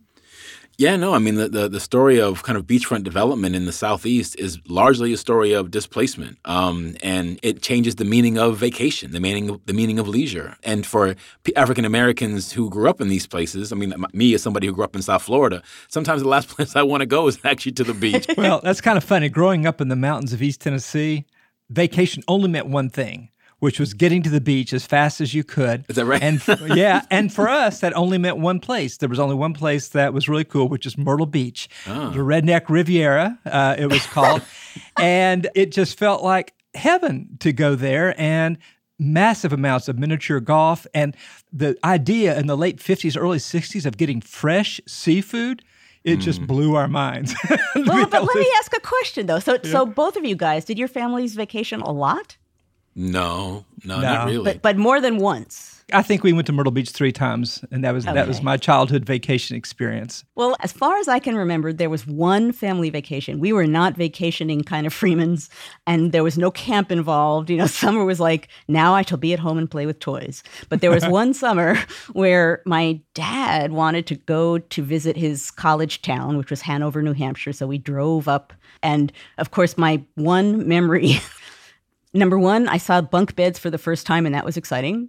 Yeah, 0.82 0.96
no, 0.96 1.14
I 1.14 1.20
mean 1.20 1.36
the, 1.36 1.48
the, 1.48 1.70
the 1.70 1.80
story 1.80 2.20
of 2.20 2.42
kind 2.42 2.58
of 2.58 2.66
beachfront 2.66 3.04
development 3.04 3.56
in 3.56 3.66
the 3.66 3.72
southeast 3.72 4.36
is 4.40 4.58
largely 4.68 5.14
a 5.14 5.18
story 5.18 5.54
of 5.54 5.70
displacement, 5.70 6.40
um, 6.46 6.96
and 7.04 7.40
it 7.44 7.62
changes 7.62 7.98
the 7.98 8.04
meaning 8.04 8.40
of 8.40 8.58
vacation, 8.58 9.12
the 9.12 9.20
meaning 9.20 9.62
the 9.68 9.74
meaning 9.74 10.00
of 10.00 10.08
leisure. 10.08 10.58
And 10.64 10.84
for 10.84 11.16
African 11.56 11.86
Americans 11.86 12.52
who 12.52 12.68
grew 12.68 12.90
up 12.90 13.00
in 13.00 13.10
these 13.10 13.28
places, 13.28 13.72
I 13.72 13.76
mean, 13.76 13.94
me 14.14 14.34
as 14.34 14.42
somebody 14.42 14.66
who 14.66 14.74
grew 14.74 14.84
up 14.84 14.96
in 14.96 15.04
South 15.04 15.22
Florida, 15.22 15.62
sometimes 15.88 16.24
the 16.24 16.28
last 16.28 16.50
place 16.56 16.76
I 16.76 16.82
want 16.82 17.02
to 17.02 17.06
go 17.06 17.28
is 17.28 17.38
actually 17.44 17.74
to 17.74 17.84
the 17.84 17.94
beach. 17.94 18.26
well, 18.36 18.60
that's 18.64 18.82
kind 18.82 18.98
of 18.98 19.04
funny. 19.04 19.30
Growing 19.30 19.68
up 19.68 19.82
in 19.82 19.88
the 19.90 19.96
mountains 19.96 20.34
of 20.34 20.42
East 20.42 20.62
Tennessee, 20.62 21.26
vacation 21.70 22.24
only 22.28 22.50
meant 22.50 22.66
one 22.66 22.90
thing 22.90 23.30
which 23.62 23.80
was 23.80 23.94
getting 23.94 24.24
to 24.24 24.30
the 24.30 24.42
beach 24.42 24.74
as 24.74 24.88
fast 24.88 25.22
as 25.22 25.36
you 25.36 25.44
could. 25.44 25.86
Is 25.88 25.96
that 25.96 26.06
right? 26.06 26.22
And 26.22 26.42
yeah, 26.76 27.06
and 27.12 27.32
for 27.32 27.48
us, 27.48 27.80
that 27.82 27.96
only 27.96 28.18
meant 28.18 28.38
one 28.38 28.60
place. 28.60 28.98
There 28.98 29.08
was 29.08 29.20
only 29.20 29.36
one 29.36 29.54
place 29.54 29.90
that 29.90 30.14
was 30.14 30.28
really 30.28 30.44
cool, 30.44 30.68
which 30.68 30.88
is 30.88 30.98
Myrtle 30.98 31.28
Beach, 31.28 31.70
oh. 31.88 32.10
the 32.10 32.20
Redneck 32.20 32.70
Riviera. 32.70 33.38
Uh, 33.46 33.76
it 33.78 33.86
was 33.86 34.04
called, 34.08 34.42
and 34.98 35.48
it 35.54 35.72
just 35.72 36.00
felt 36.00 36.24
like 36.24 36.56
heaven 36.74 37.38
to 37.40 37.54
go 37.54 37.76
there. 37.76 38.20
And 38.20 38.58
massive 38.98 39.54
amounts 39.54 39.88
of 39.88 39.98
miniature 39.98 40.40
golf 40.40 40.86
and 40.94 41.16
the 41.52 41.76
idea 41.84 42.38
in 42.38 42.46
the 42.46 42.56
late 42.56 42.78
50s 42.78 43.20
early 43.20 43.40
60s 43.40 43.84
of 43.84 43.98
getting 43.98 44.22
fresh 44.22 44.80
seafood 44.88 45.64
it 46.04 46.18
mm. 46.18 46.22
just 46.22 46.46
blew 46.48 46.76
our 46.76 46.88
minds. 46.88 47.36
well, 47.76 48.08
but 48.08 48.24
let 48.24 48.36
me 48.36 48.52
ask 48.60 48.76
a 48.76 48.80
question 48.80 49.28
though. 49.28 49.40
So, 49.40 49.54
yeah. 49.64 49.72
so 49.72 49.86
both 49.86 50.16
of 50.16 50.26
you 50.26 50.36
guys, 50.36 50.66
did 50.66 50.80
your 50.80 50.88
families 50.88 51.36
vacation 51.36 51.82
a 51.82 51.92
lot? 51.92 52.38
No, 52.96 53.66
no, 53.84 53.96
no, 53.96 54.02
not 54.02 54.28
really. 54.28 54.44
But, 54.44 54.62
but 54.62 54.78
more 54.78 55.00
than 55.00 55.18
once. 55.18 55.82
I 55.94 56.02
think 56.02 56.24
we 56.24 56.34
went 56.34 56.48
to 56.48 56.54
Myrtle 56.54 56.72
Beach 56.72 56.90
three 56.92 57.12
times, 57.12 57.64
and 57.72 57.84
that 57.84 57.94
was 57.94 58.06
okay. 58.06 58.14
that 58.14 58.28
was 58.28 58.42
my 58.42 58.58
childhood 58.58 59.06
vacation 59.06 59.56
experience. 59.58 60.24
Well, 60.36 60.56
as 60.62 60.72
far 60.72 60.98
as 60.98 61.08
I 61.08 61.20
can 61.20 61.36
remember, 61.36 61.74
there 61.74 61.90
was 61.90 62.08
one 62.08 62.52
family 62.52 62.90
vacation. 62.90 63.40
We 63.40 63.54
were 63.54 63.68
not 63.68 63.96
vacationing 63.96 64.64
kind 64.64 64.88
of 64.88 64.94
Freemans, 64.94 65.50
and 65.86 66.12
there 66.12 66.24
was 66.24 66.38
no 66.38 66.52
camp 66.52 66.92
involved. 66.92 67.50
You 67.50 67.58
know, 67.58 67.66
summer 67.82 68.06
was 68.06 68.20
like, 68.20 68.48
now 68.68 68.94
I 68.94 69.02
shall 69.02 69.18
be 69.18 69.34
at 69.34 69.40
home 69.40 69.58
and 69.58 69.70
play 69.70 69.86
with 69.86 70.00
toys. 70.00 70.44
But 70.70 70.82
there 70.82 70.92
was 70.92 71.06
one 71.08 71.34
summer 71.34 71.78
where 72.14 72.62
my 72.66 73.00
dad 73.14 73.72
wanted 73.72 74.08
to 74.08 74.16
go 74.16 74.60
to 74.60 74.84
visit 74.84 75.18
his 75.18 75.52
college 75.52 76.02
town, 76.02 76.38
which 76.38 76.50
was 76.50 76.62
Hanover, 76.62 77.02
New 77.02 77.14
Hampshire. 77.14 77.54
So 77.54 77.68
we 77.68 77.78
drove 77.78 78.28
up, 78.28 78.54
and 78.82 79.12
of 79.38 79.52
course, 79.52 79.78
my 79.78 80.04
one 80.16 80.68
memory 80.68 81.16
Number 82.14 82.38
one, 82.38 82.68
I 82.68 82.78
saw 82.78 83.00
bunk 83.02 83.36
beds 83.36 83.58
for 83.58 83.70
the 83.70 83.78
first 83.78 84.06
time, 84.06 84.26
and 84.26 84.36
that 84.36 84.44
was 84.44 84.58
exciting. 84.58 85.08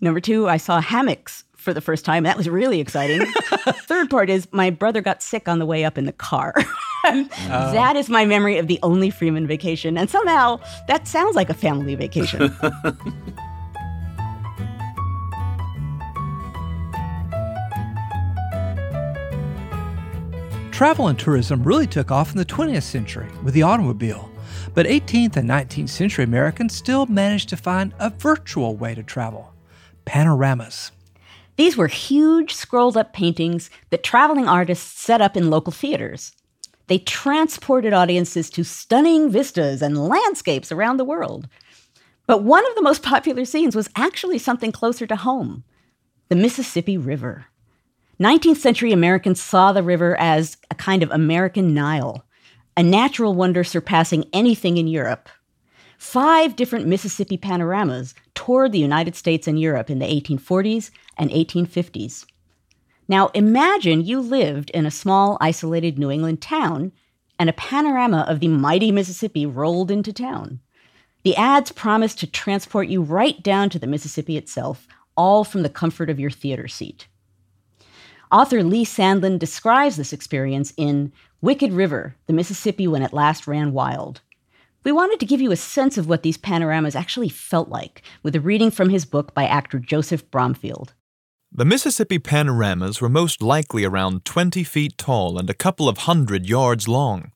Number 0.00 0.20
two, 0.20 0.46
I 0.46 0.58
saw 0.58 0.80
hammocks 0.80 1.44
for 1.56 1.72
the 1.72 1.80
first 1.80 2.04
time. 2.04 2.24
That 2.24 2.36
was 2.36 2.46
really 2.48 2.80
exciting. 2.80 3.24
Third 3.86 4.10
part 4.10 4.28
is 4.28 4.46
my 4.52 4.68
brother 4.68 5.00
got 5.00 5.22
sick 5.22 5.48
on 5.48 5.58
the 5.58 5.64
way 5.64 5.86
up 5.86 5.96
in 5.96 6.04
the 6.04 6.12
car. 6.12 6.52
oh. 7.06 7.26
That 7.48 7.96
is 7.96 8.10
my 8.10 8.26
memory 8.26 8.58
of 8.58 8.66
the 8.66 8.78
only 8.82 9.08
Freeman 9.08 9.46
vacation. 9.46 9.96
And 9.96 10.10
somehow 10.10 10.60
that 10.88 11.08
sounds 11.08 11.34
like 11.34 11.48
a 11.48 11.54
family 11.54 11.94
vacation. 11.94 12.54
Travel 20.70 21.08
and 21.08 21.18
tourism 21.18 21.62
really 21.62 21.86
took 21.86 22.10
off 22.10 22.32
in 22.32 22.36
the 22.36 22.44
20th 22.44 22.82
century 22.82 23.30
with 23.42 23.54
the 23.54 23.62
automobile. 23.62 24.28
But 24.74 24.86
18th 24.86 25.36
and 25.36 25.48
19th 25.48 25.88
century 25.88 26.24
Americans 26.24 26.74
still 26.74 27.06
managed 27.06 27.48
to 27.50 27.56
find 27.56 27.94
a 28.00 28.10
virtual 28.10 28.76
way 28.76 28.94
to 28.94 29.04
travel 29.04 29.52
panoramas. 30.04 30.90
These 31.56 31.76
were 31.76 31.86
huge 31.86 32.52
scrolled 32.52 32.96
up 32.96 33.12
paintings 33.12 33.70
that 33.90 34.02
traveling 34.02 34.48
artists 34.48 35.00
set 35.00 35.20
up 35.20 35.36
in 35.36 35.48
local 35.48 35.72
theaters. 35.72 36.32
They 36.88 36.98
transported 36.98 37.92
audiences 37.92 38.50
to 38.50 38.64
stunning 38.64 39.30
vistas 39.30 39.80
and 39.80 40.08
landscapes 40.08 40.72
around 40.72 40.96
the 40.96 41.04
world. 41.04 41.48
But 42.26 42.42
one 42.42 42.66
of 42.68 42.74
the 42.74 42.82
most 42.82 43.02
popular 43.02 43.44
scenes 43.44 43.76
was 43.76 43.88
actually 43.96 44.38
something 44.38 44.72
closer 44.72 45.06
to 45.06 45.16
home 45.16 45.64
the 46.30 46.36
Mississippi 46.36 46.98
River. 46.98 47.46
19th 48.18 48.56
century 48.56 48.92
Americans 48.92 49.40
saw 49.40 49.72
the 49.72 49.82
river 49.82 50.16
as 50.18 50.56
a 50.70 50.74
kind 50.74 51.02
of 51.02 51.10
American 51.10 51.74
Nile, 51.74 52.23
a 52.76 52.82
natural 52.82 53.34
wonder 53.34 53.64
surpassing 53.64 54.24
anything 54.32 54.76
in 54.76 54.86
Europe. 54.86 55.28
Five 55.98 56.56
different 56.56 56.86
Mississippi 56.86 57.36
panoramas 57.36 58.14
toured 58.34 58.72
the 58.72 58.78
United 58.78 59.14
States 59.14 59.46
and 59.46 59.58
Europe 59.58 59.90
in 59.90 60.00
the 60.00 60.06
1840s 60.06 60.90
and 61.16 61.30
1850s. 61.30 62.26
Now 63.06 63.28
imagine 63.28 64.04
you 64.04 64.20
lived 64.20 64.70
in 64.70 64.86
a 64.86 64.90
small, 64.90 65.38
isolated 65.40 65.98
New 65.98 66.10
England 66.10 66.40
town 66.40 66.92
and 67.38 67.48
a 67.48 67.54
panorama 67.54 68.24
of 68.28 68.40
the 68.40 68.48
mighty 68.48 68.90
Mississippi 68.90 69.46
rolled 69.46 69.90
into 69.90 70.12
town. 70.12 70.60
The 71.22 71.36
ads 71.36 71.72
promised 71.72 72.18
to 72.20 72.26
transport 72.26 72.88
you 72.88 73.02
right 73.02 73.42
down 73.42 73.70
to 73.70 73.78
the 73.78 73.86
Mississippi 73.86 74.36
itself, 74.36 74.86
all 75.16 75.44
from 75.44 75.62
the 75.62 75.68
comfort 75.68 76.10
of 76.10 76.20
your 76.20 76.30
theater 76.30 76.68
seat. 76.68 77.06
Author 78.30 78.62
Lee 78.62 78.84
Sandlin 78.84 79.38
describes 79.38 79.96
this 79.96 80.12
experience 80.12 80.72
in 80.76 81.12
Wicked 81.44 81.74
River, 81.74 82.16
the 82.26 82.32
Mississippi 82.32 82.88
when 82.88 83.02
it 83.02 83.12
last 83.12 83.46
ran 83.46 83.74
wild. 83.74 84.22
We 84.82 84.92
wanted 84.92 85.20
to 85.20 85.26
give 85.26 85.42
you 85.42 85.52
a 85.52 85.56
sense 85.56 85.98
of 85.98 86.08
what 86.08 86.22
these 86.22 86.38
panoramas 86.38 86.96
actually 86.96 87.28
felt 87.28 87.68
like 87.68 88.00
with 88.22 88.34
a 88.34 88.40
reading 88.40 88.70
from 88.70 88.88
his 88.88 89.04
book 89.04 89.34
by 89.34 89.44
actor 89.44 89.78
Joseph 89.78 90.30
Bromfield. 90.30 90.94
The 91.52 91.66
Mississippi 91.66 92.18
panoramas 92.18 93.02
were 93.02 93.10
most 93.10 93.42
likely 93.42 93.84
around 93.84 94.24
20 94.24 94.64
feet 94.64 94.96
tall 94.96 95.38
and 95.38 95.50
a 95.50 95.52
couple 95.52 95.86
of 95.86 95.98
hundred 95.98 96.48
yards 96.48 96.88
long. 96.88 97.32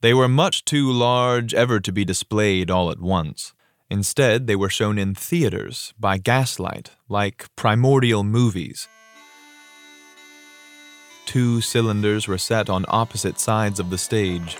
They 0.00 0.14
were 0.14 0.28
much 0.28 0.64
too 0.64 0.90
large 0.90 1.52
ever 1.52 1.78
to 1.78 1.92
be 1.92 2.06
displayed 2.06 2.70
all 2.70 2.90
at 2.90 3.00
once. 3.00 3.52
Instead, 3.90 4.46
they 4.46 4.56
were 4.56 4.70
shown 4.70 4.96
in 4.96 5.14
theaters 5.14 5.92
by 6.00 6.16
gaslight, 6.16 6.92
like 7.06 7.54
primordial 7.54 8.24
movies. 8.24 8.88
Two 11.26 11.60
cylinders 11.60 12.28
were 12.28 12.38
set 12.38 12.68
on 12.68 12.84
opposite 12.88 13.38
sides 13.38 13.80
of 13.80 13.90
the 13.90 13.98
stage. 13.98 14.58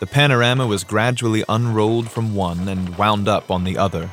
The 0.00 0.06
panorama 0.06 0.66
was 0.66 0.84
gradually 0.84 1.44
unrolled 1.48 2.10
from 2.10 2.34
one 2.34 2.68
and 2.68 2.96
wound 2.96 3.28
up 3.28 3.50
on 3.50 3.64
the 3.64 3.78
other. 3.78 4.10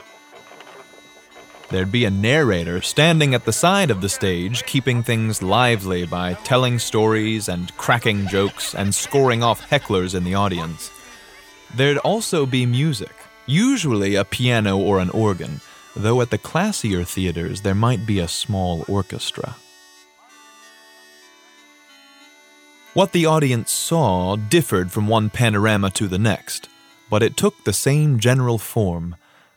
There'd 1.70 1.92
be 1.92 2.04
a 2.04 2.12
narrator 2.12 2.82
standing 2.82 3.34
at 3.34 3.46
the 3.46 3.54
side 3.54 3.92
of 3.92 4.02
the 4.02 4.10
stage, 4.10 4.66
keeping 4.66 5.04
things 5.04 5.42
lively 5.42 6.06
by 6.06 6.34
telling 6.34 6.80
stories 6.80 7.48
and 7.48 7.76
cracking 7.78 8.28
jokes 8.28 8.76
and 8.76 8.94
scoring 8.94 9.42
off 9.42 9.70
hecklers 9.70 10.14
in 10.14 10.26
the 10.26 10.36
audience. 10.36 10.92
There'd 11.74 12.00
also 12.00 12.46
be 12.46 12.66
music, 12.66 13.16
usually 13.46 14.16
a 14.16 14.26
piano 14.26 14.78
or 14.78 15.00
an 15.00 15.10
organ, 15.12 15.62
though 15.96 16.20
at 16.20 16.30
the 16.30 16.38
classier 16.38 17.08
theaters 17.08 17.62
there 17.62 17.76
might 17.76 18.06
be 18.06 18.20
a 18.20 18.28
small 18.28 18.84
orchestra. 18.90 19.56
What 22.94 23.14
the 23.14 23.26
audience 23.26 23.72
saw 23.72 24.36
differed 24.36 24.92
from 24.92 25.08
one 25.08 25.30
panorama 25.30 25.92
to 25.92 26.10
the 26.10 26.20
next, 26.20 26.68
but 27.10 27.24
it 27.24 27.38
took 27.38 27.64
the 27.64 27.72
same 27.72 28.20
general 28.20 28.58
form 28.58 29.16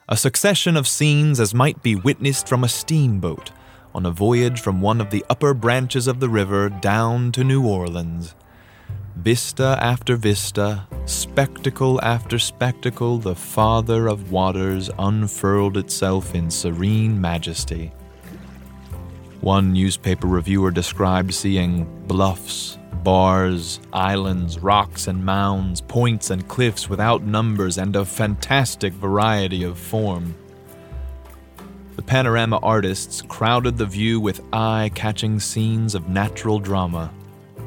a 0.08 0.16
succession 0.16 0.76
of 0.76 0.86
scenes 0.86 1.40
as 1.40 1.52
might 1.52 1.82
be 1.82 1.96
witnessed 1.96 2.46
from 2.46 2.62
a 2.62 2.68
steamboat 2.68 3.50
on 3.92 4.06
a 4.06 4.10
voyage 4.10 4.60
from 4.60 4.80
one 4.80 5.00
of 5.00 5.10
the 5.10 5.24
upper 5.28 5.52
branches 5.52 6.06
of 6.06 6.20
the 6.20 6.28
river 6.28 6.68
down 6.68 7.32
to 7.32 7.42
New 7.42 7.66
Orleans. 7.66 8.36
Vista 9.16 9.78
after 9.80 10.14
vista, 10.14 10.86
spectacle 11.06 12.00
after 12.02 12.38
spectacle, 12.38 13.18
the 13.18 13.34
Father 13.34 14.06
of 14.06 14.30
Waters 14.30 14.90
unfurled 14.98 15.76
itself 15.76 16.36
in 16.36 16.50
serene 16.50 17.20
majesty. 17.20 17.90
One 19.40 19.72
newspaper 19.72 20.26
reviewer 20.26 20.70
described 20.70 21.34
seeing 21.34 22.06
bluffs, 22.06 22.78
bars, 23.04 23.78
islands, 23.92 24.58
rocks 24.58 25.06
and 25.06 25.24
mounds, 25.24 25.80
points 25.82 26.30
and 26.30 26.48
cliffs 26.48 26.88
without 26.88 27.22
numbers 27.22 27.78
and 27.78 27.94
of 27.94 28.08
fantastic 28.08 28.92
variety 28.94 29.62
of 29.62 29.78
form. 29.78 30.34
The 31.96 32.02
panorama 32.02 32.58
artists 32.62 33.22
crowded 33.22 33.78
the 33.78 33.86
view 33.86 34.18
with 34.18 34.42
eye 34.52 34.90
catching 34.94 35.38
scenes 35.38 35.94
of 35.94 36.08
natural 36.08 36.58
drama 36.58 37.12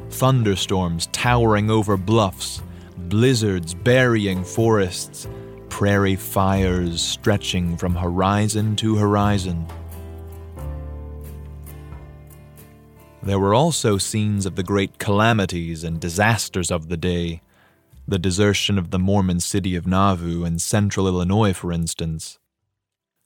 thunderstorms 0.10 1.08
towering 1.12 1.70
over 1.70 1.98
bluffs, 1.98 2.62
blizzards 2.98 3.74
burying 3.74 4.44
forests, 4.44 5.28
prairie 5.70 6.16
fires 6.16 7.02
stretching 7.02 7.78
from 7.78 7.96
horizon 7.96 8.76
to 8.78 8.96
horizon. 8.96 9.66
There 13.28 13.40
were 13.40 13.54
also 13.54 13.98
scenes 13.98 14.46
of 14.46 14.56
the 14.56 14.64
great 14.64 15.00
calamities 15.00 15.84
and 15.84 16.00
disasters 16.00 16.72
of 16.72 16.88
the 16.88 16.96
day, 16.96 17.42
the 18.08 18.18
desertion 18.18 18.78
of 18.78 18.90
the 18.90 19.00
Mormon 19.00 19.42
city 19.42 19.76
of 19.76 19.86
Nauvoo 19.86 20.46
in 20.46 20.60
central 20.60 21.10
Illinois, 21.10 21.52
for 21.52 21.74
instance. 21.74 22.40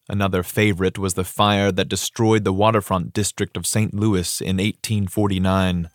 Another 0.10 0.42
favorite 0.42 0.98
was 0.98 1.14
the 1.14 1.24
fire 1.24 1.72
that 1.72 1.88
destroyed 1.88 2.46
the 2.46 2.52
waterfront 2.52 3.14
district 3.14 3.56
of 3.56 3.68
St. 3.68 3.94
Louis 3.94 4.42
in 4.42 4.58
1849. 4.58 5.92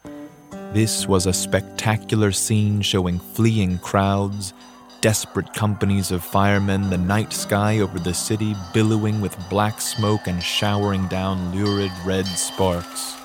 This 0.73 1.09
was 1.09 1.27
a 1.27 1.33
spectacular 1.33 2.31
scene 2.31 2.83
showing 2.83 3.19
fleeing 3.19 3.77
crowds, 3.81 4.53
desperate 5.01 5.53
companies 5.53 6.13
of 6.13 6.23
firemen, 6.23 6.91
the 6.91 6.97
night 6.97 7.33
sky 7.33 7.81
over 7.81 7.99
the 7.99 8.15
city 8.15 8.55
billowing 8.73 9.21
with 9.21 9.37
black 9.51 9.81
smoke 9.81 10.29
and 10.29 10.41
showering 10.41 11.09
down 11.09 11.53
lurid 11.53 11.91
red 12.05 12.27
sparks. 12.27 13.17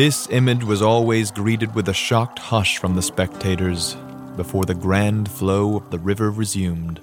This 0.00 0.26
image 0.30 0.64
was 0.64 0.80
always 0.80 1.30
greeted 1.30 1.74
with 1.74 1.86
a 1.90 1.92
shocked 1.92 2.38
hush 2.38 2.78
from 2.78 2.94
the 2.94 3.02
spectators 3.02 3.98
before 4.34 4.64
the 4.64 4.74
grand 4.74 5.30
flow 5.30 5.76
of 5.76 5.90
the 5.90 5.98
river 5.98 6.30
resumed. 6.30 7.02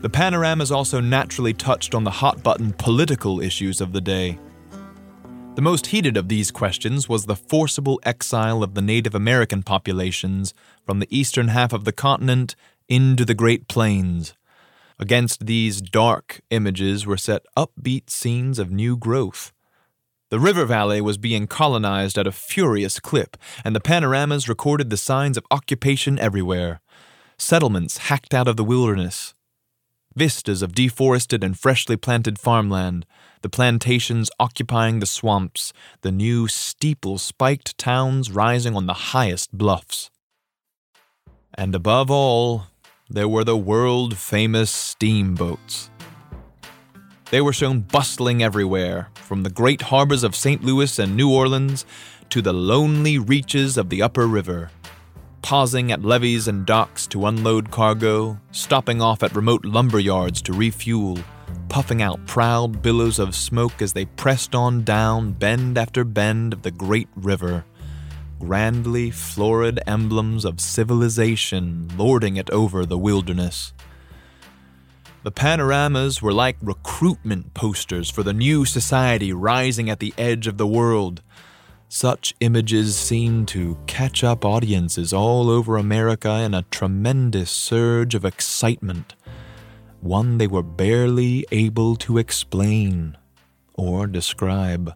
The 0.00 0.08
panoramas 0.08 0.72
also 0.72 1.02
naturally 1.02 1.52
touched 1.52 1.94
on 1.94 2.04
the 2.04 2.10
hot 2.10 2.42
button 2.42 2.72
political 2.72 3.42
issues 3.42 3.82
of 3.82 3.92
the 3.92 4.00
day. 4.00 4.38
The 5.56 5.60
most 5.60 5.88
heated 5.88 6.16
of 6.16 6.30
these 6.30 6.50
questions 6.50 7.10
was 7.10 7.26
the 7.26 7.36
forcible 7.36 8.00
exile 8.04 8.62
of 8.62 8.72
the 8.72 8.80
Native 8.80 9.14
American 9.14 9.62
populations 9.62 10.54
from 10.86 11.00
the 11.00 11.14
eastern 11.14 11.48
half 11.48 11.74
of 11.74 11.84
the 11.84 11.92
continent 11.92 12.56
into 12.88 13.26
the 13.26 13.34
Great 13.34 13.68
Plains. 13.68 14.32
Against 15.00 15.46
these 15.46 15.80
dark 15.80 16.40
images 16.50 17.06
were 17.06 17.16
set 17.16 17.46
upbeat 17.56 18.10
scenes 18.10 18.58
of 18.58 18.70
new 18.70 18.96
growth. 18.96 19.52
The 20.30 20.40
river 20.40 20.64
valley 20.64 21.00
was 21.00 21.16
being 21.16 21.46
colonized 21.46 22.18
at 22.18 22.26
a 22.26 22.32
furious 22.32 23.00
clip, 23.00 23.36
and 23.64 23.74
the 23.74 23.80
panoramas 23.80 24.48
recorded 24.48 24.90
the 24.90 24.96
signs 24.96 25.36
of 25.36 25.46
occupation 25.50 26.18
everywhere. 26.18 26.80
Settlements 27.38 27.98
hacked 27.98 28.34
out 28.34 28.48
of 28.48 28.56
the 28.56 28.64
wilderness, 28.64 29.34
vistas 30.18 30.62
of 30.62 30.74
deforested 30.74 31.44
and 31.44 31.58
freshly 31.58 31.96
planted 31.96 32.38
farmland, 32.38 33.06
the 33.42 33.48
plantations 33.48 34.30
occupying 34.40 34.98
the 34.98 35.06
swamps, 35.06 35.72
the 36.02 36.12
new 36.12 36.48
steeple 36.48 37.18
spiked 37.18 37.78
towns 37.78 38.30
rising 38.30 38.74
on 38.74 38.86
the 38.86 39.12
highest 39.14 39.56
bluffs. 39.56 40.10
And 41.54 41.74
above 41.74 42.10
all, 42.10 42.64
there 43.10 43.28
were 43.28 43.44
the 43.44 43.56
world 43.56 44.18
famous 44.18 44.70
steamboats. 44.70 45.90
They 47.30 47.40
were 47.40 47.54
shown 47.54 47.80
bustling 47.80 48.42
everywhere, 48.42 49.08
from 49.14 49.42
the 49.42 49.50
great 49.50 49.80
harbors 49.80 50.22
of 50.22 50.36
St. 50.36 50.62
Louis 50.62 50.98
and 50.98 51.16
New 51.16 51.32
Orleans 51.32 51.86
to 52.28 52.42
the 52.42 52.52
lonely 52.52 53.18
reaches 53.18 53.78
of 53.78 53.88
the 53.88 54.02
upper 54.02 54.26
river, 54.26 54.70
pausing 55.40 55.90
at 55.90 56.04
levees 56.04 56.48
and 56.48 56.66
docks 56.66 57.06
to 57.06 57.26
unload 57.26 57.70
cargo, 57.70 58.38
stopping 58.52 59.00
off 59.00 59.22
at 59.22 59.34
remote 59.34 59.64
lumber 59.64 60.00
yards 60.00 60.42
to 60.42 60.52
refuel, 60.52 61.18
puffing 61.70 62.02
out 62.02 62.24
proud 62.26 62.82
billows 62.82 63.18
of 63.18 63.34
smoke 63.34 63.80
as 63.80 63.94
they 63.94 64.04
pressed 64.04 64.54
on 64.54 64.84
down 64.84 65.32
bend 65.32 65.78
after 65.78 66.04
bend 66.04 66.52
of 66.52 66.60
the 66.60 66.70
great 66.70 67.08
river, 67.16 67.64
grandly 68.38 69.10
florid 69.10 69.80
emblems 69.86 70.44
of 70.44 70.60
civilization 70.60 71.88
lording 71.96 72.36
it 72.36 72.48
over 72.50 72.86
the 72.86 72.98
wilderness. 72.98 73.72
The 75.24 75.32
panoramas 75.32 76.22
were 76.22 76.32
like 76.32 76.56
recruitment 76.62 77.52
posters 77.52 78.08
for 78.08 78.22
the 78.22 78.32
new 78.32 78.64
society 78.64 79.32
rising 79.32 79.90
at 79.90 79.98
the 79.98 80.14
edge 80.16 80.46
of 80.46 80.58
the 80.58 80.66
world. 80.66 81.22
Such 81.88 82.34
images 82.40 82.96
seemed 82.96 83.48
to 83.48 83.78
catch 83.86 84.22
up 84.22 84.44
audiences 84.44 85.12
all 85.12 85.50
over 85.50 85.76
America 85.76 86.40
in 86.40 86.54
a 86.54 86.66
tremendous 86.70 87.50
surge 87.50 88.14
of 88.14 88.24
excitement, 88.24 89.14
one 90.00 90.38
they 90.38 90.46
were 90.46 90.62
barely 90.62 91.44
able 91.50 91.96
to 91.96 92.18
explain 92.18 93.16
or 93.74 94.06
describe. 94.06 94.94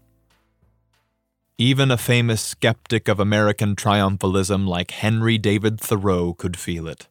Even 1.62 1.92
a 1.92 1.96
famous 1.96 2.42
skeptic 2.42 3.06
of 3.06 3.20
American 3.20 3.76
triumphalism 3.76 4.66
like 4.66 4.90
Henry 4.90 5.38
David 5.38 5.78
Thoreau 5.78 6.34
could 6.34 6.56
feel 6.56 6.88
it. 6.88 7.06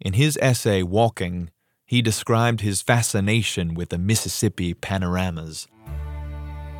In 0.00 0.14
his 0.14 0.36
essay 0.42 0.82
Walking, 0.82 1.50
he 1.86 2.02
described 2.02 2.62
his 2.62 2.82
fascination 2.82 3.74
with 3.74 3.90
the 3.90 3.96
Mississippi 3.98 4.74
panoramas. 4.74 5.68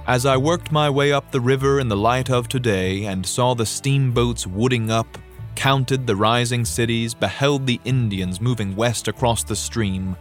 As 0.04 0.26
I 0.26 0.36
worked 0.36 0.72
my 0.72 0.90
way 0.90 1.12
up 1.12 1.30
the 1.30 1.40
river 1.40 1.78
in 1.78 1.86
the 1.86 1.96
light 1.96 2.28
of 2.28 2.48
today 2.48 3.04
and 3.04 3.24
saw 3.24 3.54
the 3.54 3.66
steamboats 3.66 4.44
wooding 4.44 4.90
up, 4.90 5.16
counted 5.54 6.08
the 6.08 6.16
rising 6.16 6.64
cities, 6.64 7.14
beheld 7.14 7.68
the 7.68 7.80
Indians 7.84 8.40
moving 8.40 8.74
west 8.74 9.06
across 9.06 9.44
the 9.44 9.54
stream, 9.54 10.16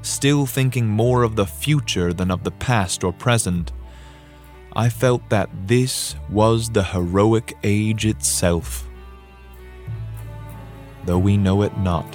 still 0.00 0.46
thinking 0.46 0.88
more 0.88 1.22
of 1.22 1.36
the 1.36 1.44
future 1.44 2.14
than 2.14 2.30
of 2.30 2.44
the 2.44 2.52
past 2.52 3.04
or 3.04 3.12
present, 3.12 3.72
I 4.80 4.88
felt 4.88 5.28
that 5.28 5.50
this 5.66 6.16
was 6.30 6.70
the 6.70 6.82
heroic 6.82 7.54
age 7.62 8.06
itself, 8.06 8.88
though 11.04 11.18
we 11.18 11.36
know 11.36 11.60
it 11.60 11.76
not. 11.76 12.10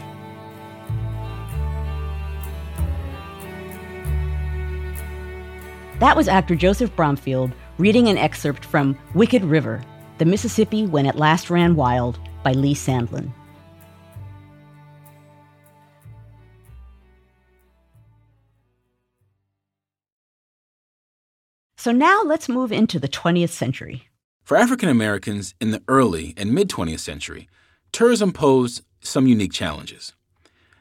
That 6.00 6.18
was 6.18 6.28
actor 6.28 6.56
Joseph 6.56 6.96
Bromfield 6.96 7.52
reading 7.78 8.08
an 8.08 8.18
excerpt 8.18 8.66
from 8.66 8.98
Wicked 9.14 9.44
River, 9.44 9.84
The 10.18 10.26
Mississippi 10.26 10.88
When 10.88 11.06
It 11.06 11.18
Last 11.18 11.52
Ran 11.52 11.76
Wild 11.76 12.18
by 12.42 12.54
Lee 12.54 12.74
Sandlin. 12.74 13.32
So 21.86 21.92
now 21.92 22.24
let's 22.24 22.50
move 22.50 22.72
into 22.72 22.98
the 22.98 23.08
20th 23.08 23.52
century. 23.52 24.10
For 24.44 24.58
African 24.58 24.90
Americans 24.90 25.54
in 25.62 25.70
the 25.70 25.84
early 25.88 26.34
and 26.36 26.52
mid 26.52 26.68
20th 26.68 27.02
century, 27.02 27.48
tourism 27.92 28.34
posed 28.34 28.82
some 29.02 29.28
unique 29.28 29.54
challenges. 29.54 30.14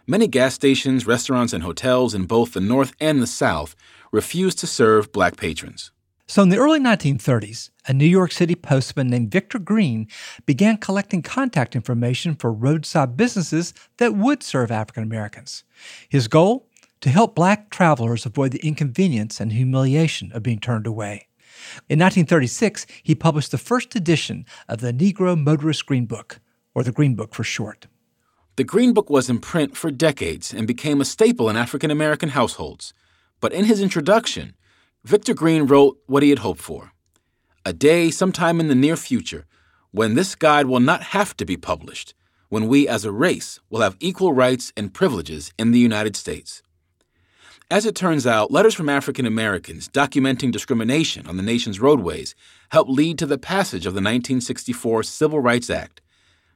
Many 0.07 0.27
gas 0.29 0.55
stations, 0.55 1.07
restaurants, 1.07 1.53
and 1.53 1.62
hotels 1.62 2.14
in 2.14 2.25
both 2.25 2.55
the 2.55 2.61
North 2.62 2.95
and 3.01 3.21
the 3.21 3.27
South 3.27 3.77
refused 4.12 4.59
to 4.61 4.67
serve 4.67 5.12
black 5.12 5.37
patrons. 5.37 5.90
So, 6.27 6.43
in 6.43 6.49
the 6.49 6.57
early 6.57 6.81
1930s, 6.81 7.69
a 7.87 7.93
New 7.93 8.07
York 8.07 8.33
City 8.33 8.55
postman 8.55 9.09
named 9.09 9.31
Victor 9.31 9.59
Green 9.59 10.09
began 10.47 10.79
collecting 10.79 11.21
contact 11.21 11.77
information 11.77 12.35
for 12.35 12.51
roadside 12.51 13.14
businesses 13.14 13.75
that 13.99 14.14
would 14.14 14.43
serve 14.43 14.71
African 14.71 15.03
Americans. 15.03 15.64
His 16.09 16.29
goal? 16.29 16.67
To 17.05 17.11
help 17.11 17.35
black 17.35 17.69
travelers 17.69 18.25
avoid 18.25 18.53
the 18.53 18.67
inconvenience 18.67 19.38
and 19.38 19.53
humiliation 19.53 20.33
of 20.33 20.43
being 20.43 20.59
turned 20.59 20.87
away. 20.87 21.29
In 21.90 21.99
1936, 21.99 22.87
he 23.03 23.14
published 23.14 23.51
the 23.51 23.59
first 23.59 23.95
edition 23.95 24.47
of 24.71 24.81
the 24.81 24.90
Negro 24.90 25.38
Motorist 25.38 25.85
Green 25.85 26.07
Book, 26.07 26.40
or 26.75 26.83
the 26.83 26.93
Green 26.93 27.14
Book 27.14 27.35
for 27.35 27.45
short. 27.45 27.88
The 28.57 28.64
Green 28.64 28.95
Book 28.95 29.11
was 29.11 29.29
in 29.29 29.40
print 29.40 29.77
for 29.77 29.90
decades 29.90 30.55
and 30.55 30.67
became 30.67 30.99
a 30.99 31.05
staple 31.05 31.51
in 31.51 31.59
African 31.59 31.90
American 31.90 32.31
households. 32.31 32.95
But 33.38 33.53
in 33.53 33.67
his 33.67 33.83
introduction, 33.83 34.55
Victor 35.05 35.35
Green 35.35 35.67
wrote 35.67 35.99
what 36.07 36.23
he 36.23 36.31
had 36.31 36.38
hoped 36.38 36.62
for 36.62 36.93
a 37.67 37.75
day 37.75 38.11
sometime 38.11 38.61
in 38.61 38.69
the 38.69 38.75
near 38.75 38.97
future 38.97 39.45
when 39.90 40.14
this 40.14 40.35
guide 40.35 40.69
will 40.69 40.81
not 40.81 41.03
have 41.03 41.37
to 41.37 41.45
be 41.45 41.59
published, 41.59 42.14
when 42.49 42.67
we 42.67 42.88
as 42.88 43.05
a 43.05 43.12
race 43.12 43.61
will 43.69 43.83
have 43.83 43.99
equal 44.01 44.33
rights 44.33 44.73
and 44.75 44.95
privileges 44.95 45.53
in 45.59 45.71
the 45.71 45.79
United 45.79 46.17
States. 46.17 46.62
As 47.70 47.87
it 47.87 47.94
turns 47.94 48.27
out, 48.27 48.50
letters 48.50 48.74
from 48.74 48.90
African 48.90 49.24
Americans 49.24 49.88
documenting 49.88 50.53
discrimination 50.53 51.27
on 51.27 51.38
the 51.38 51.42
nation's 51.42 51.81
roadways 51.81 52.35
helped 52.68 52.90
lead 52.90 53.18
to 53.18 53.27
the 53.27 53.38
passage 53.38 53.87
of 53.87 53.94
the 53.94 54.03
1964 54.03 55.03
Civil 55.03 55.40
Rights 55.40 55.70
Act. 55.70 56.03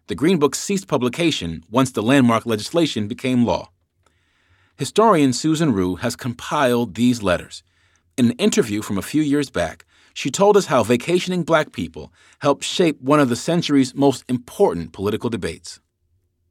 The 0.09 0.15
Green 0.15 0.39
Book 0.39 0.55
ceased 0.55 0.87
publication 0.87 1.65
once 1.71 1.93
the 1.93 2.03
landmark 2.03 2.45
legislation 2.45 3.09
became 3.09 3.47
law. 3.47 3.71
Historian 4.77 5.33
Susan 5.33 5.73
Rugh 5.73 6.01
has 6.01 6.15
compiled 6.15 6.95
these 6.95 7.23
letters. 7.23 7.63
In 8.19 8.27
an 8.27 8.33
interview 8.33 8.83
from 8.83 8.99
a 8.99 9.03
few 9.03 9.23
years 9.23 9.49
back, 9.49 9.87
she 10.13 10.31
told 10.31 10.59
us 10.59 10.67
how 10.67 10.83
vacationing 10.83 11.43
black 11.43 11.73
people 11.73 12.13
helped 12.41 12.65
shape 12.65 13.01
one 13.01 13.19
of 13.19 13.31
the 13.31 13.37
century's 13.37 13.95
most 13.95 14.25
important 14.29 14.93
political 14.93 15.31
debates. 15.31 15.81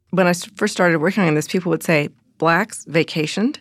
When 0.10 0.26
I 0.26 0.34
first 0.34 0.74
started 0.74 1.00
working 1.00 1.24
on 1.24 1.36
this, 1.36 1.48
people 1.48 1.70
would 1.70 1.84
say, 1.84 2.10
Blacks 2.38 2.86
vacationed? 2.86 3.58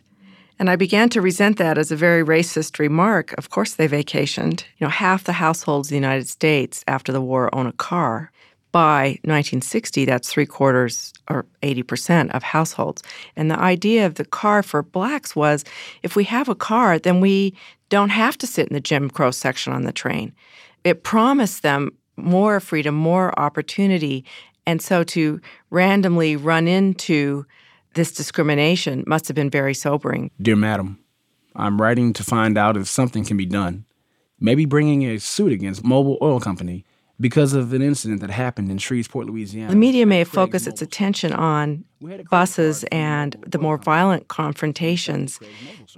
And 0.58 0.70
I 0.70 0.76
began 0.76 1.08
to 1.10 1.20
resent 1.20 1.58
that 1.58 1.76
as 1.76 1.92
a 1.92 1.96
very 1.96 2.24
racist 2.24 2.78
remark. 2.78 3.34
Of 3.36 3.50
course, 3.50 3.74
they 3.74 3.88
vacationed. 3.88 4.64
You 4.78 4.86
know, 4.86 4.90
half 4.90 5.24
the 5.24 5.34
households 5.34 5.90
in 5.90 5.94
the 5.94 6.06
United 6.06 6.28
States 6.28 6.82
after 6.88 7.12
the 7.12 7.20
war 7.20 7.54
own 7.54 7.66
a 7.66 7.72
car 7.72 8.30
by 8.72 9.18
1960, 9.24 10.04
that's 10.04 10.30
three 10.30 10.46
quarters 10.46 11.12
or 11.30 11.46
80% 11.62 12.30
of 12.34 12.42
households. 12.42 13.02
And 13.34 13.50
the 13.50 13.58
idea 13.58 14.06
of 14.06 14.16
the 14.16 14.24
car 14.24 14.62
for 14.62 14.82
blacks 14.82 15.34
was 15.34 15.64
if 16.02 16.16
we 16.16 16.24
have 16.24 16.48
a 16.48 16.54
car, 16.54 16.98
then 16.98 17.20
we 17.20 17.54
don't 17.88 18.10
have 18.10 18.36
to 18.38 18.46
sit 18.46 18.68
in 18.68 18.74
the 18.74 18.80
Jim 18.80 19.08
Crow 19.08 19.30
section 19.30 19.72
on 19.72 19.84
the 19.84 19.92
train. 19.92 20.34
It 20.84 21.04
promised 21.04 21.62
them 21.62 21.90
more 22.16 22.60
freedom, 22.60 22.94
more 22.94 23.38
opportunity. 23.38 24.24
And 24.66 24.82
so 24.82 25.04
to 25.04 25.40
randomly 25.70 26.36
run 26.36 26.66
into 26.66 27.46
this 27.96 28.12
discrimination 28.12 29.02
must 29.06 29.26
have 29.26 29.34
been 29.34 29.50
very 29.50 29.74
sobering. 29.74 30.30
Dear 30.40 30.56
Madam, 30.56 31.00
I'm 31.56 31.80
writing 31.80 32.12
to 32.12 32.22
find 32.22 32.56
out 32.56 32.76
if 32.76 32.86
something 32.86 33.24
can 33.24 33.36
be 33.36 33.46
done. 33.46 33.84
Maybe 34.38 34.66
bringing 34.66 35.02
a 35.04 35.18
suit 35.18 35.50
against 35.50 35.82
Mobil 35.82 36.18
Oil 36.20 36.38
Company 36.38 36.84
because 37.18 37.54
of 37.54 37.72
an 37.72 37.80
incident 37.80 38.20
that 38.20 38.28
happened 38.30 38.70
in 38.70 38.76
Shreveport, 38.76 39.26
Louisiana. 39.26 39.70
The 39.70 39.76
media 39.76 40.04
may 40.04 40.18
have 40.18 40.28
focused 40.28 40.66
its 40.66 40.82
attention 40.82 41.32
on 41.32 41.84
buses 42.30 42.84
and 42.92 43.36
the 43.46 43.58
more 43.58 43.78
violent 43.78 44.28
confrontations. 44.28 45.40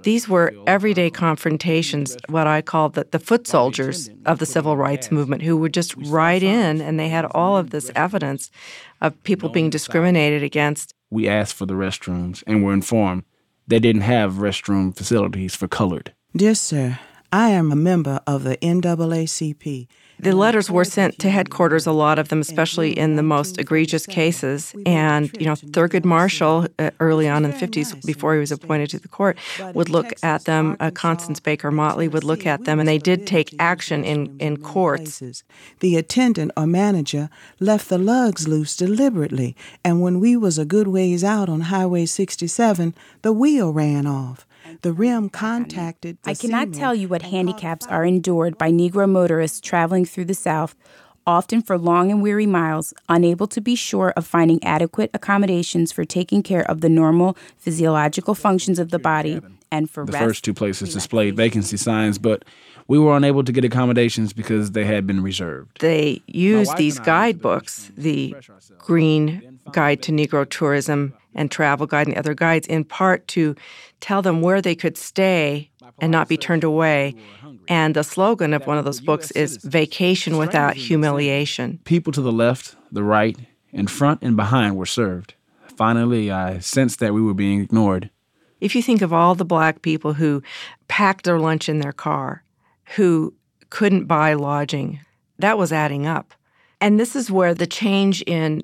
These 0.03 0.29
were 0.29 0.53
everyday 0.65 1.09
confrontations, 1.09 2.15
what 2.29 2.47
I 2.47 2.61
call 2.61 2.87
the, 2.87 3.05
the 3.11 3.19
foot 3.19 3.47
soldiers 3.47 4.09
of 4.25 4.39
the 4.39 4.45
civil 4.45 4.77
rights 4.77 5.11
movement, 5.11 5.41
who 5.41 5.57
would 5.57 5.73
just 5.73 5.93
ride 5.97 6.41
in 6.41 6.79
and 6.79 6.97
they 6.97 7.09
had 7.09 7.25
all 7.25 7.57
of 7.57 7.71
this 7.71 7.91
evidence 7.95 8.49
of 9.01 9.21
people 9.23 9.49
being 9.49 9.69
discriminated 9.69 10.41
against. 10.41 10.93
We 11.09 11.27
asked 11.27 11.55
for 11.55 11.65
the 11.65 11.73
restrooms 11.73 12.43
and 12.45 12.63
were 12.63 12.73
informed 12.73 13.23
they 13.67 13.79
didn't 13.79 14.01
have 14.01 14.33
restroom 14.33 14.95
facilities 14.95 15.55
for 15.55 15.67
colored. 15.67 16.13
Dear 16.35 16.55
sir, 16.55 16.99
I 17.31 17.49
am 17.49 17.71
a 17.71 17.75
member 17.75 18.21
of 18.25 18.43
the 18.43 18.57
NAACP 18.57 19.87
the 20.19 20.35
letters 20.35 20.69
were 20.69 20.83
sent 20.83 21.17
to 21.19 21.29
headquarters, 21.29 21.87
a 21.87 21.93
lot 21.93 22.19
of 22.19 22.27
them, 22.27 22.41
especially 22.41 22.97
in 22.97 23.15
the 23.15 23.23
most 23.23 23.57
egregious 23.57 24.05
cases. 24.05 24.75
And, 24.85 25.31
you 25.39 25.45
know, 25.45 25.53
Thurgood 25.53 26.03
Marshall, 26.03 26.67
uh, 26.77 26.91
early 26.99 27.29
on 27.29 27.45
in 27.45 27.51
the 27.51 27.57
50s, 27.57 28.05
before 28.05 28.33
he 28.33 28.39
was 28.39 28.51
appointed 28.51 28.89
to 28.89 28.99
the 28.99 29.07
court, 29.07 29.37
would 29.73 29.89
look 29.89 30.11
at 30.21 30.43
them. 30.43 30.75
Uh, 30.79 30.91
Constance 30.91 31.39
Baker 31.39 31.71
Motley 31.71 32.09
would 32.09 32.25
look 32.25 32.45
at 32.45 32.65
them, 32.65 32.79
and 32.79 32.87
they 32.87 32.97
did 32.97 33.25
take 33.25 33.55
action 33.59 34.03
in, 34.03 34.37
in 34.39 34.57
courts. 34.57 35.23
The 35.79 35.95
attendant 35.95 36.51
or 36.57 36.67
manager 36.67 37.29
left 37.59 37.87
the 37.87 37.97
lugs 37.97 38.47
loose 38.47 38.75
deliberately, 38.75 39.55
and 39.85 40.01
when 40.01 40.19
we 40.19 40.35
was 40.35 40.57
a 40.57 40.65
good 40.65 40.89
ways 40.89 41.23
out 41.23 41.47
on 41.47 41.61
Highway 41.61 42.05
67, 42.05 42.93
the 43.21 43.31
wheel 43.31 43.71
ran 43.71 44.05
off. 44.05 44.45
The 44.81 44.93
rim 44.93 45.29
contacted. 45.29 46.17
I 46.25 46.33
cannot 46.33 46.73
tell 46.73 46.95
you 46.95 47.07
what 47.07 47.21
handicaps 47.21 47.85
are 47.87 48.05
endured 48.05 48.57
by 48.57 48.71
Negro 48.71 49.09
motorists 49.09 49.59
traveling 49.59 50.05
through 50.05 50.25
the 50.25 50.33
South, 50.33 50.75
often 51.25 51.61
for 51.61 51.77
long 51.77 52.11
and 52.11 52.21
weary 52.21 52.45
miles, 52.45 52.93
unable 53.07 53.47
to 53.47 53.61
be 53.61 53.75
sure 53.75 54.11
of 54.15 54.25
finding 54.25 54.63
adequate 54.63 55.11
accommodations 55.13 55.91
for 55.91 56.05
taking 56.05 56.41
care 56.41 56.69
of 56.69 56.81
the 56.81 56.89
normal 56.89 57.37
physiological 57.57 58.35
functions 58.35 58.79
of 58.79 58.89
the 58.89 58.99
body 58.99 59.41
and 59.71 59.89
for 59.89 60.05
the 60.05 60.11
rest, 60.11 60.25
first 60.25 60.43
two 60.43 60.53
places 60.53 60.93
displayed 60.93 61.35
vacancy 61.35 61.77
signs, 61.77 62.17
but 62.17 62.43
we 62.87 62.97
were 62.97 63.15
unable 63.15 63.43
to 63.43 63.51
get 63.51 63.63
accommodations 63.63 64.33
because 64.33 64.71
they 64.71 64.85
had 64.85 65.05
been 65.05 65.21
reserved. 65.21 65.79
They 65.79 66.23
used 66.25 66.75
these 66.77 66.99
guidebooks, 66.99 67.91
the 67.95 68.35
Green 68.79 69.59
Guide 69.71 70.01
to 70.03 70.11
Negro 70.11 70.49
Tourism 70.49 71.13
and 71.35 71.51
Travel 71.51 71.87
Guide 71.87 72.07
and 72.07 72.17
other 72.17 72.33
guides, 72.33 72.67
in 72.67 72.83
part 72.83 73.27
to 73.29 73.55
tell 73.99 74.21
them 74.21 74.41
where 74.41 74.61
they 74.61 74.75
could 74.75 74.97
stay 74.97 75.69
and 75.99 76.11
not 76.11 76.27
be 76.27 76.37
turned 76.37 76.63
away. 76.63 77.15
And 77.67 77.95
the 77.95 78.03
slogan 78.03 78.53
of 78.53 78.65
one 78.67 78.77
of 78.77 78.85
those 78.85 79.01
books 79.01 79.31
is 79.31 79.57
Vacation 79.57 80.37
Without 80.37 80.75
Humiliation. 80.75 81.79
People 81.83 82.13
to 82.13 82.21
the 82.21 82.31
left, 82.31 82.75
the 82.91 83.03
right, 83.03 83.37
in 83.71 83.87
front, 83.87 84.21
and 84.21 84.35
behind 84.35 84.75
were 84.75 84.85
served. 84.85 85.35
Finally, 85.75 86.31
I 86.31 86.59
sensed 86.59 86.99
that 86.99 87.13
we 87.13 87.21
were 87.21 87.33
being 87.33 87.61
ignored. 87.61 88.09
If 88.59 88.75
you 88.75 88.81
think 88.81 89.01
of 89.01 89.13
all 89.13 89.35
the 89.35 89.45
black 89.45 89.81
people 89.81 90.13
who 90.13 90.43
packed 90.87 91.25
their 91.25 91.39
lunch 91.39 91.69
in 91.69 91.79
their 91.79 91.93
car, 91.93 92.43
who 92.95 93.33
couldn't 93.69 94.05
buy 94.05 94.33
lodging. 94.33 94.99
That 95.37 95.57
was 95.57 95.71
adding 95.71 96.07
up. 96.07 96.33
And 96.81 96.99
this 96.99 97.15
is 97.15 97.31
where 97.31 97.53
the 97.53 97.67
change 97.67 98.21
in 98.23 98.63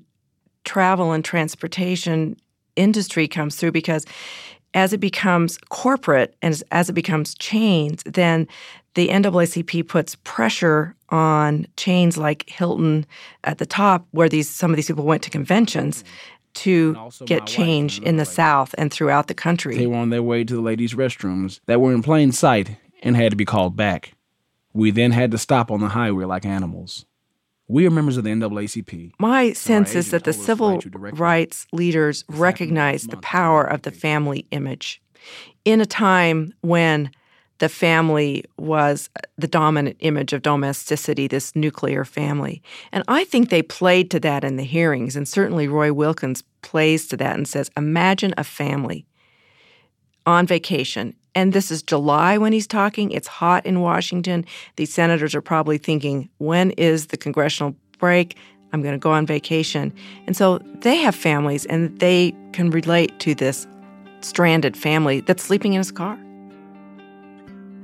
travel 0.64 1.12
and 1.12 1.24
transportation 1.24 2.38
industry 2.76 3.28
comes 3.28 3.56
through 3.56 3.72
because 3.72 4.06
as 4.74 4.92
it 4.92 5.00
becomes 5.00 5.58
corporate 5.70 6.36
and 6.42 6.62
as 6.72 6.90
it 6.90 6.94
becomes 6.94 7.34
chains, 7.36 8.04
then 8.06 8.48
the 8.94 9.10
NAACP 9.10 9.88
puts 9.88 10.16
pressure 10.24 10.96
on 11.10 11.68
chains 11.78 12.18
like 12.18 12.50
Hilton 12.50 13.06
at 13.44 13.58
the 13.58 13.66
top, 13.66 14.06
where 14.12 14.30
these 14.30 14.50
some 14.50 14.72
of 14.72 14.76
these 14.76 14.88
people 14.88 15.06
went 15.06 15.24
to 15.24 15.30
conventions 15.30 16.04
to 16.56 17.10
get 17.26 17.46
change 17.46 18.00
in 18.00 18.18
the 18.18 18.26
South 18.26 18.74
and 18.78 18.92
throughout 18.92 19.28
the 19.28 19.34
country. 19.34 19.78
They 19.78 19.88
were 19.88 19.98
on 19.98 20.10
their 20.10 20.24
way 20.24 20.44
to 20.44 20.56
the 20.56 20.62
ladies' 20.62 20.94
restrooms 20.94 21.60
that 21.66 21.82
were 21.82 21.94
in 21.94 22.02
plain 22.02 22.32
sight 22.32 22.78
and 23.04 23.16
had 23.16 23.32
to 23.32 23.36
be 23.36 23.46
called 23.46 23.76
back. 23.76 24.14
We 24.74 24.92
then 24.92 25.12
had 25.12 25.32
to 25.32 25.38
stop 25.38 25.70
on 25.70 25.82
the 25.82 25.90
highway 25.90 26.26
like 26.26 26.46
animals. 26.46 27.06
We 27.68 27.88
are 27.88 27.92
members 27.92 28.18
of 28.18 28.24
the 28.24 28.30
NAACP. 28.30 29.14
My 29.20 29.54
sense 29.54 29.96
is 29.96 30.12
that 30.12 30.24
the 30.24 30.34
civil 30.34 30.80
rights 30.94 31.66
leaders 31.72 32.24
recognized 32.30 33.10
the 33.10 33.18
power 33.18 33.64
of 33.64 33.82
the 33.82 33.92
family 33.92 34.46
image 34.52 35.02
in 35.64 35.82
a 35.82 35.86
time 35.86 36.54
when 36.62 37.10
the 37.58 37.70
family 37.70 38.44
was 38.58 39.10
the 39.38 39.48
dominant 39.48 39.98
image 40.02 40.34
of 40.34 40.42
domesticity, 40.42 41.28
this 41.28 41.56
nuclear 41.56 42.04
family. 42.04 42.62
And 42.92 43.04
I 43.08 43.24
think 43.24 43.50
they 43.50 43.62
played 43.62 44.12
to 44.12 44.20
that 44.20 44.44
in 44.44 44.58
the 44.58 44.64
hearings. 44.64 45.16
And 45.16 45.28
certainly 45.28 45.68
Roy 45.68 45.94
Wilkins 45.94 46.44
plays 46.62 47.08
to 47.08 47.18
that 47.18 47.36
and 47.36 47.48
says, 47.48 47.72
Imagine 47.78 48.34
a 48.38 48.44
family 48.44 49.06
on 50.26 50.46
vacation 50.46 51.16
and 51.36 51.52
this 51.52 51.70
is 51.70 51.84
July 51.84 52.38
when 52.38 52.54
he's 52.54 52.66
talking. 52.66 53.12
It's 53.12 53.28
hot 53.28 53.66
in 53.66 53.82
Washington. 53.82 54.46
These 54.78 54.94
senators 54.94 55.36
are 55.36 55.42
probably 55.42 55.78
thinking, 55.78 56.30
when 56.38 56.72
is 56.72 57.08
the 57.08 57.18
congressional 57.18 57.76
break? 58.00 58.38
I'm 58.72 58.82
going 58.82 58.94
to 58.96 59.00
go 59.00 59.12
on 59.12 59.26
vacation. 59.26 59.94
And 60.26 60.36
so 60.36 60.60
they 60.80 60.96
have 60.98 61.14
families 61.14 61.66
and 61.66 61.98
they 62.00 62.34
can 62.54 62.70
relate 62.72 63.20
to 63.20 63.36
this 63.36 63.68
stranded 64.22 64.76
family 64.76 65.20
that's 65.22 65.44
sleeping 65.44 65.74
in 65.74 65.80
his 65.80 65.92
car. 65.92 66.18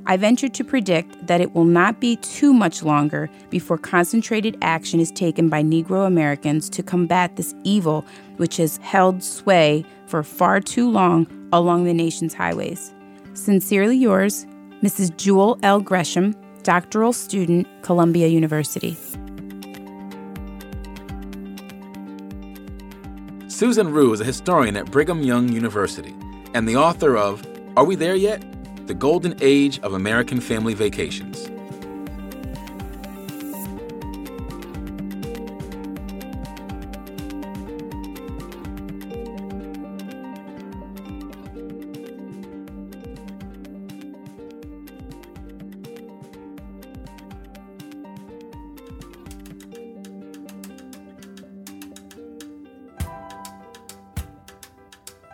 I 0.07 0.17
venture 0.17 0.49
to 0.49 0.63
predict 0.63 1.27
that 1.27 1.41
it 1.41 1.53
will 1.53 1.65
not 1.65 1.99
be 1.99 2.15
too 2.17 2.53
much 2.53 2.81
longer 2.81 3.29
before 3.49 3.77
concentrated 3.77 4.57
action 4.61 4.99
is 4.99 5.11
taken 5.11 5.47
by 5.47 5.61
Negro 5.61 6.07
Americans 6.07 6.69
to 6.71 6.81
combat 6.81 7.35
this 7.35 7.53
evil 7.63 8.03
which 8.37 8.57
has 8.57 8.77
held 8.77 9.23
sway 9.23 9.85
for 10.07 10.23
far 10.23 10.59
too 10.59 10.89
long 10.89 11.27
along 11.53 11.83
the 11.83 11.93
nation's 11.93 12.33
highways. 12.33 12.91
Sincerely 13.33 13.95
yours, 13.95 14.45
Mrs. 14.83 15.15
Jewel 15.15 15.57
L. 15.63 15.79
Gresham, 15.79 16.35
doctoral 16.63 17.13
student, 17.13 17.65
Columbia 17.81 18.27
University. 18.27 18.97
Susan 23.47 23.91
Rugh 23.93 24.13
is 24.13 24.19
a 24.19 24.25
historian 24.25 24.75
at 24.75 24.91
Brigham 24.91 25.23
Young 25.23 25.47
University 25.49 26.13
and 26.53 26.67
the 26.67 26.75
author 26.75 27.15
of 27.15 27.45
Are 27.77 27.85
We 27.85 27.95
There 27.95 28.15
Yet? 28.15 28.43
The 28.87 28.93
Golden 28.93 29.35
Age 29.39 29.79
of 29.79 29.93
American 29.93 30.41
Family 30.41 30.73
Vacations. 30.73 31.49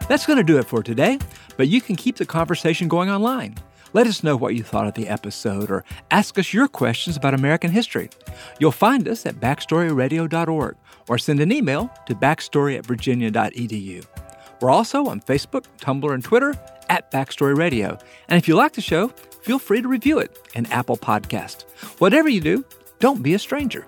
That's 0.08 0.26
going 0.26 0.38
to 0.38 0.44
do 0.44 0.58
it 0.58 0.66
for 0.66 0.82
today, 0.82 1.20
but 1.58 1.68
you 1.68 1.82
can 1.82 1.96
keep 1.96 2.16
the 2.16 2.26
conversation 2.26 2.88
going 2.88 3.10
online. 3.10 3.56
Let 3.94 4.08
us 4.08 4.24
know 4.24 4.36
what 4.36 4.56
you 4.56 4.64
thought 4.64 4.88
of 4.88 4.94
the 4.94 5.08
episode 5.08 5.72
or 5.72 5.84
ask 6.12 6.38
us 6.38 6.54
your 6.54 6.68
questions 6.68 7.18
about 7.18 7.34
American 7.34 7.72
history. 7.72 8.10
You'll 8.60 8.72
find 8.72 9.08
us 9.08 9.26
at 9.26 9.36
backstoryradio.org 9.36 10.76
or 11.10 11.18
send 11.18 11.40
an 11.40 11.52
email 11.52 11.90
to 12.06 12.16
backstory 12.16 12.78
at 12.78 12.86
virginia.edu. 12.86 14.06
We're 14.62 14.70
also 14.70 15.06
on 15.06 15.22
Facebook, 15.22 15.66
Tumblr, 15.80 16.14
and 16.14 16.24
Twitter 16.24 16.56
at 16.90 17.12
Backstory 17.12 17.56
Radio. 17.56 17.98
And 18.28 18.38
if 18.38 18.48
you 18.48 18.56
like 18.56 18.74
the 18.74 18.82
show, 18.82 19.10
feel 19.42 19.60
free 19.60 19.82
to 19.82 19.88
review 19.88 20.20
it 20.20 20.38
in 20.56 20.66
Apple 20.68 20.98
Podcast. 20.98 21.64
Whatever 22.00 22.30
you 22.30 22.42
do, 22.42 22.66
don't 23.00 23.22
be 23.22 23.34
a 23.34 23.40
stranger. 23.40 23.86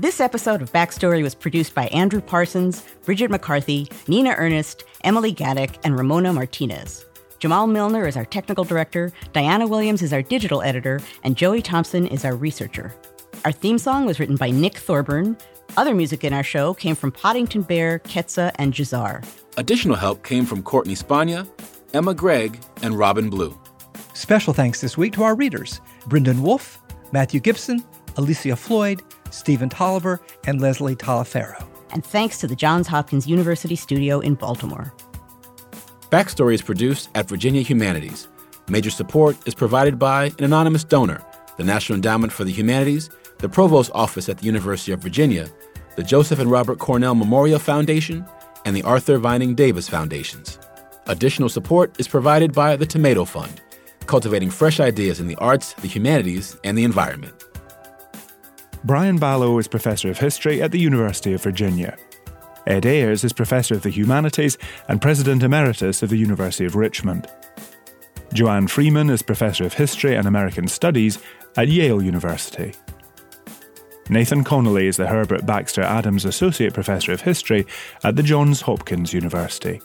This 0.00 0.20
episode 0.20 0.62
of 0.62 0.70
Backstory 0.70 1.24
was 1.24 1.34
produced 1.34 1.74
by 1.74 1.88
Andrew 1.88 2.20
Parsons, 2.20 2.84
Bridget 3.04 3.32
McCarthy, 3.32 3.90
Nina 4.06 4.32
Ernest, 4.38 4.84
Emily 5.02 5.34
Gadek, 5.34 5.76
and 5.82 5.98
Ramona 5.98 6.32
Martinez. 6.32 7.04
Jamal 7.40 7.66
Millner 7.66 8.06
is 8.06 8.16
our 8.16 8.24
technical 8.24 8.62
director, 8.62 9.10
Diana 9.32 9.66
Williams 9.66 10.00
is 10.00 10.12
our 10.12 10.22
digital 10.22 10.62
editor, 10.62 11.00
and 11.24 11.36
Joey 11.36 11.60
Thompson 11.60 12.06
is 12.06 12.24
our 12.24 12.36
researcher. 12.36 12.94
Our 13.44 13.50
theme 13.50 13.76
song 13.76 14.06
was 14.06 14.20
written 14.20 14.36
by 14.36 14.52
Nick 14.52 14.76
Thorburn. 14.76 15.36
Other 15.76 15.96
music 15.96 16.22
in 16.22 16.32
our 16.32 16.44
show 16.44 16.74
came 16.74 16.94
from 16.94 17.10
Poddington 17.10 17.62
Bear, 17.62 17.98
Ketsa, 17.98 18.52
and 18.54 18.72
Jazar. 18.72 19.24
Additional 19.56 19.96
help 19.96 20.22
came 20.22 20.46
from 20.46 20.62
Courtney 20.62 20.94
Spania, 20.94 21.44
Emma 21.92 22.14
Gregg, 22.14 22.60
and 22.82 22.96
Robin 22.96 23.28
Blue. 23.28 23.60
Special 24.14 24.54
thanks 24.54 24.80
this 24.80 24.96
week 24.96 25.14
to 25.14 25.24
our 25.24 25.34
readers 25.34 25.80
Brendan 26.06 26.40
Wolf, 26.40 26.80
Matthew 27.10 27.40
Gibson, 27.40 27.82
Alicia 28.16 28.54
Floyd, 28.54 29.02
Stephen 29.30 29.68
Tolliver, 29.68 30.20
and 30.46 30.60
Leslie 30.60 30.96
Talafero. 30.96 31.64
And 31.90 32.04
thanks 32.04 32.38
to 32.38 32.46
the 32.46 32.56
Johns 32.56 32.86
Hopkins 32.86 33.26
University 33.26 33.76
studio 33.76 34.20
in 34.20 34.34
Baltimore. 34.34 34.92
Backstory 36.10 36.54
is 36.54 36.62
produced 36.62 37.10
at 37.14 37.28
Virginia 37.28 37.62
Humanities. 37.62 38.28
Major 38.68 38.90
support 38.90 39.36
is 39.46 39.54
provided 39.54 39.98
by 39.98 40.26
an 40.38 40.44
anonymous 40.44 40.84
donor, 40.84 41.22
the 41.56 41.64
National 41.64 41.96
Endowment 41.96 42.32
for 42.32 42.44
the 42.44 42.52
Humanities, 42.52 43.10
the 43.38 43.48
Provost 43.48 43.90
Office 43.94 44.28
at 44.28 44.38
the 44.38 44.46
University 44.46 44.92
of 44.92 45.02
Virginia, 45.02 45.48
the 45.96 46.02
Joseph 46.02 46.38
and 46.38 46.50
Robert 46.50 46.78
Cornell 46.78 47.14
Memorial 47.14 47.58
Foundation, 47.58 48.24
and 48.64 48.76
the 48.76 48.82
Arthur 48.82 49.18
Vining 49.18 49.54
Davis 49.54 49.88
Foundations. 49.88 50.58
Additional 51.06 51.48
support 51.48 51.98
is 51.98 52.08
provided 52.08 52.52
by 52.52 52.76
the 52.76 52.86
Tomato 52.86 53.24
Fund, 53.24 53.60
cultivating 54.06 54.50
fresh 54.50 54.80
ideas 54.80 55.20
in 55.20 55.26
the 55.26 55.36
arts, 55.36 55.72
the 55.74 55.88
humanities, 55.88 56.56
and 56.64 56.76
the 56.76 56.84
environment. 56.84 57.37
Brian 58.84 59.18
Balogh 59.18 59.58
is 59.58 59.68
Professor 59.68 60.08
of 60.08 60.18
History 60.18 60.62
at 60.62 60.70
the 60.70 60.78
University 60.78 61.32
of 61.32 61.42
Virginia. 61.42 61.96
Ed 62.66 62.86
Ayers 62.86 63.24
is 63.24 63.32
Professor 63.32 63.74
of 63.74 63.82
the 63.82 63.90
Humanities 63.90 64.56
and 64.88 65.02
President 65.02 65.42
Emeritus 65.42 66.02
of 66.02 66.10
the 66.10 66.16
University 66.16 66.64
of 66.64 66.76
Richmond. 66.76 67.26
Joanne 68.32 68.68
Freeman 68.68 69.10
is 69.10 69.22
Professor 69.22 69.64
of 69.64 69.72
History 69.72 70.14
and 70.14 70.28
American 70.28 70.68
Studies 70.68 71.18
at 71.56 71.68
Yale 71.68 72.02
University. 72.02 72.72
Nathan 74.10 74.44
Connolly 74.44 74.86
is 74.86 74.96
the 74.96 75.06
Herbert 75.06 75.44
Baxter 75.44 75.82
Adams 75.82 76.24
Associate 76.24 76.72
Professor 76.72 77.12
of 77.12 77.20
History 77.20 77.66
at 78.04 78.16
the 78.16 78.22
Johns 78.22 78.60
Hopkins 78.60 79.12
University. 79.12 79.80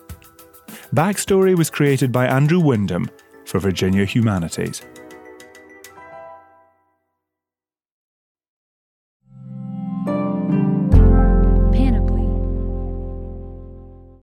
Backstory 0.93 1.57
was 1.57 1.69
created 1.69 2.11
by 2.11 2.27
Andrew 2.27 2.59
Wyndham 2.59 3.09
for 3.45 3.59
Virginia 3.59 4.05
Humanities. 4.05 4.83